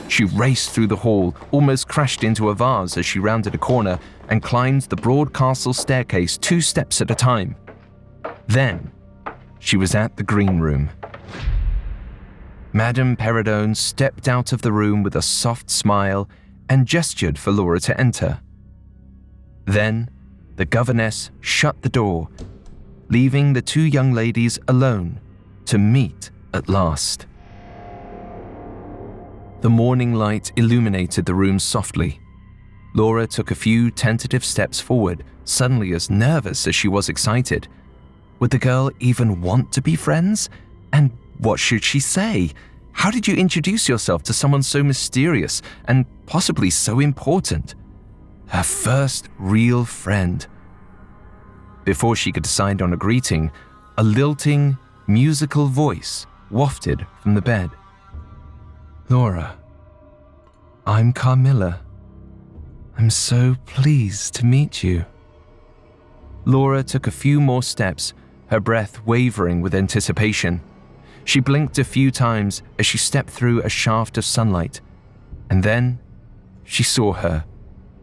She 0.08 0.24
raced 0.24 0.70
through 0.70 0.86
the 0.86 0.96
hall, 0.96 1.34
almost 1.50 1.88
crashed 1.88 2.24
into 2.24 2.48
a 2.48 2.54
vase 2.54 2.96
as 2.96 3.04
she 3.04 3.18
rounded 3.18 3.54
a 3.54 3.58
corner, 3.58 3.98
and 4.28 4.42
climbed 4.42 4.82
the 4.82 4.96
broad 4.96 5.34
castle 5.34 5.74
staircase 5.74 6.38
two 6.38 6.60
steps 6.60 7.00
at 7.00 7.10
a 7.10 7.14
time. 7.14 7.54
Then, 8.46 8.90
she 9.58 9.76
was 9.76 9.94
at 9.94 10.16
the 10.16 10.22
green 10.22 10.58
room. 10.58 10.90
Madame 12.72 13.16
Perrodon 13.16 13.76
stepped 13.76 14.28
out 14.28 14.52
of 14.52 14.62
the 14.62 14.72
room 14.72 15.02
with 15.02 15.16
a 15.16 15.22
soft 15.22 15.68
smile 15.68 16.28
and 16.68 16.86
gestured 16.86 17.36
for 17.36 17.50
Laura 17.50 17.80
to 17.80 18.00
enter. 18.00 18.40
Then, 19.64 20.08
the 20.54 20.64
governess 20.64 21.30
shut 21.40 21.82
the 21.82 21.88
door, 21.88 22.28
leaving 23.08 23.52
the 23.52 23.62
two 23.62 23.82
young 23.82 24.12
ladies 24.12 24.58
alone 24.68 25.20
to 25.66 25.78
meet 25.78 26.30
at 26.54 26.68
last. 26.68 27.26
The 29.62 29.70
morning 29.70 30.14
light 30.14 30.52
illuminated 30.56 31.26
the 31.26 31.34
room 31.34 31.58
softly. 31.58 32.20
Laura 32.94 33.26
took 33.26 33.50
a 33.50 33.56
few 33.56 33.90
tentative 33.90 34.44
steps 34.44 34.80
forward, 34.80 35.24
suddenly 35.44 35.92
as 35.92 36.08
nervous 36.08 36.66
as 36.68 36.74
she 36.74 36.88
was 36.88 37.08
excited. 37.08 37.66
Would 38.38 38.52
the 38.52 38.58
girl 38.58 38.90
even 39.00 39.40
want 39.40 39.72
to 39.72 39.82
be 39.82 39.96
friends? 39.96 40.48
And 40.92 41.10
what 41.40 41.58
should 41.58 41.82
she 41.82 42.00
say? 42.00 42.50
How 42.92 43.10
did 43.10 43.26
you 43.26 43.34
introduce 43.34 43.88
yourself 43.88 44.22
to 44.24 44.32
someone 44.32 44.62
so 44.62 44.82
mysterious 44.82 45.62
and 45.86 46.04
possibly 46.26 46.70
so 46.70 47.00
important? 47.00 47.74
Her 48.48 48.62
first 48.62 49.28
real 49.38 49.84
friend. 49.84 50.46
Before 51.84 52.14
she 52.14 52.30
could 52.30 52.42
decide 52.42 52.82
on 52.82 52.92
a 52.92 52.96
greeting, 52.96 53.50
a 53.96 54.02
lilting, 54.02 54.76
musical 55.06 55.66
voice 55.66 56.26
wafted 56.50 57.06
from 57.22 57.34
the 57.34 57.42
bed. 57.42 57.70
Laura, 59.08 59.56
I'm 60.86 61.12
Carmilla. 61.12 61.80
I'm 62.98 63.10
so 63.10 63.56
pleased 63.64 64.34
to 64.34 64.46
meet 64.46 64.82
you. 64.82 65.06
Laura 66.44 66.82
took 66.82 67.06
a 67.06 67.10
few 67.10 67.40
more 67.40 67.62
steps, 67.62 68.12
her 68.48 68.60
breath 68.60 69.04
wavering 69.06 69.60
with 69.60 69.74
anticipation. 69.74 70.60
She 71.24 71.40
blinked 71.40 71.78
a 71.78 71.84
few 71.84 72.10
times 72.10 72.62
as 72.78 72.86
she 72.86 72.98
stepped 72.98 73.30
through 73.30 73.62
a 73.62 73.68
shaft 73.68 74.18
of 74.18 74.24
sunlight, 74.24 74.80
and 75.48 75.62
then 75.62 75.98
she 76.64 76.82
saw 76.82 77.12
her, 77.12 77.44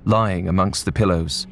lying 0.06 0.48
amongst 0.48 0.86
the 0.86 0.92
pillows. 0.92 1.48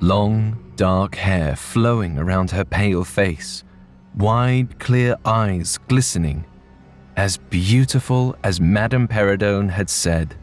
Long, 0.00 0.58
dark 0.76 1.14
hair 1.14 1.54
flowing 1.54 2.18
around 2.18 2.50
her 2.50 2.64
pale 2.64 3.04
face, 3.04 3.62
wide, 4.16 4.78
clear 4.78 5.16
eyes 5.24 5.78
glistening, 5.88 6.44
as 7.16 7.36
beautiful 7.36 8.34
as 8.42 8.60
Madame 8.60 9.06
Perrodon 9.06 9.70
had 9.70 9.90
said. 9.90 10.34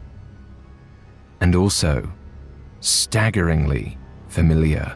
And 1.40 1.54
also, 1.54 2.10
staggeringly 2.80 3.98
familiar. 4.28 4.94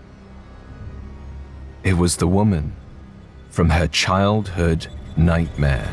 It 1.82 1.94
was 1.94 2.16
the 2.16 2.28
woman 2.28 2.74
from 3.54 3.70
her 3.70 3.86
childhood 3.86 4.88
nightmare. 5.16 5.88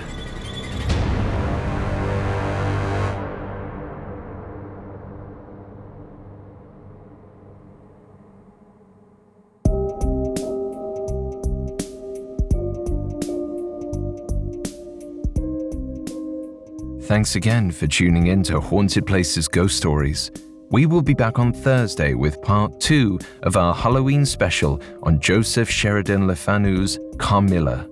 Thanks 17.04 17.36
again 17.36 17.70
for 17.70 17.86
tuning 17.86 18.26
in 18.26 18.42
to 18.44 18.60
Haunted 18.60 19.06
Places 19.06 19.48
Ghost 19.48 19.78
Stories. 19.78 20.32
We 20.72 20.86
will 20.86 21.02
be 21.02 21.14
back 21.14 21.38
on 21.38 21.52
Thursday 21.52 22.14
with 22.14 22.42
part 22.44 22.80
two 22.80 23.20
of 23.44 23.58
our 23.58 23.74
Halloween 23.74 24.26
special 24.26 24.82
on 25.04 25.20
Joseph 25.20 25.70
Sheridan 25.70 26.28
Le 26.28 26.34
Fanu's 26.34 26.98
Carmilla. 27.18 27.90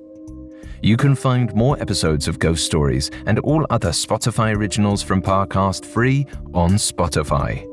You 0.82 0.96
can 0.96 1.13
find 1.13 1.54
more 1.54 1.78
episodes 1.82 2.30
of 2.30 2.39
Ghost 2.39 2.65
Stories 2.65 3.12
and 3.26 3.38
all 3.39 3.65
other 3.70 3.89
Spotify 3.89 4.56
originals 4.56 5.04
from 5.04 5.22
Parcast 5.22 5.86
free 5.86 6.26
on 6.54 6.76
Spotify. 6.76 7.65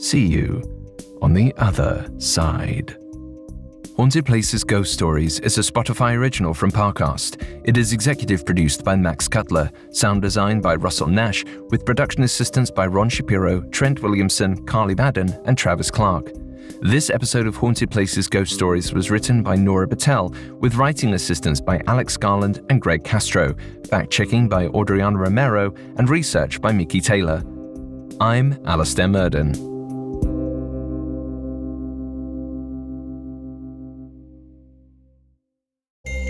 See 0.00 0.24
you 0.26 0.62
on 1.20 1.34
the 1.34 1.54
other 1.58 2.10
side. 2.16 2.96
Haunted 3.96 4.26
Places 4.26 4.64
Ghost 4.64 4.92
Stories 4.92 5.38
is 5.38 5.56
a 5.56 5.60
Spotify 5.60 6.16
original 6.16 6.52
from 6.52 6.72
Parcast. 6.72 7.40
It 7.64 7.76
is 7.76 7.92
executive 7.92 8.44
produced 8.44 8.82
by 8.82 8.96
Max 8.96 9.28
Cutler, 9.28 9.70
sound 9.92 10.20
design 10.20 10.60
by 10.60 10.74
Russell 10.74 11.06
Nash, 11.06 11.44
with 11.70 11.86
production 11.86 12.24
assistance 12.24 12.72
by 12.72 12.88
Ron 12.88 13.08
Shapiro, 13.08 13.60
Trent 13.70 14.02
Williamson, 14.02 14.66
Carly 14.66 14.96
Madden, 14.96 15.40
and 15.44 15.56
Travis 15.56 15.92
Clark. 15.92 16.32
This 16.80 17.08
episode 17.08 17.46
of 17.46 17.54
Haunted 17.54 17.92
Places 17.92 18.26
Ghost 18.26 18.52
Stories 18.52 18.92
was 18.92 19.12
written 19.12 19.44
by 19.44 19.54
Nora 19.54 19.86
Patel, 19.86 20.34
with 20.58 20.74
writing 20.74 21.14
assistance 21.14 21.60
by 21.60 21.80
Alex 21.86 22.16
Garland 22.16 22.62
and 22.70 22.82
Greg 22.82 23.04
Castro, 23.04 23.54
fact 23.88 24.10
checking 24.10 24.48
by 24.48 24.66
Audriana 24.66 25.18
Romero, 25.18 25.72
and 25.98 26.10
research 26.10 26.60
by 26.60 26.72
Mickey 26.72 27.00
Taylor. 27.00 27.44
I'm 28.20 28.60
Alastair 28.66 29.06
Murden. 29.06 29.73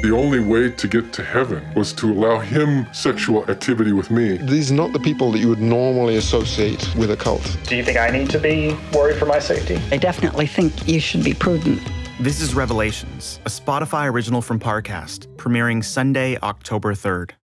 The 0.04 0.14
only 0.14 0.38
way 0.38 0.70
to 0.70 0.86
get 0.86 1.14
to 1.14 1.24
heaven 1.24 1.64
was 1.74 1.94
to 1.94 2.12
allow 2.12 2.38
him 2.38 2.86
sexual 2.92 3.48
activity 3.50 3.92
with 3.92 4.10
me. 4.10 4.36
These 4.36 4.70
are 4.70 4.74
not 4.74 4.92
the 4.92 4.98
people 4.98 5.32
that 5.32 5.38
you 5.38 5.48
would 5.48 5.62
normally 5.62 6.18
associate 6.18 6.94
with 6.94 7.10
a 7.10 7.16
cult. 7.16 7.56
Do 7.66 7.74
you 7.74 7.82
think 7.82 7.96
I 7.96 8.10
need 8.10 8.28
to 8.28 8.38
be 8.38 8.76
worried 8.92 9.16
for 9.16 9.24
my 9.24 9.38
safety? 9.38 9.80
I 9.90 9.96
definitely 9.96 10.46
think 10.46 10.86
you 10.86 11.00
should 11.00 11.24
be 11.24 11.32
prudent. 11.32 11.80
This 12.20 12.42
is 12.42 12.54
Revelations, 12.54 13.40
a 13.46 13.48
Spotify 13.48 14.12
original 14.12 14.42
from 14.42 14.60
Parcast, 14.60 15.26
premiering 15.36 15.82
Sunday, 15.82 16.36
October 16.42 16.92
3rd. 16.92 17.30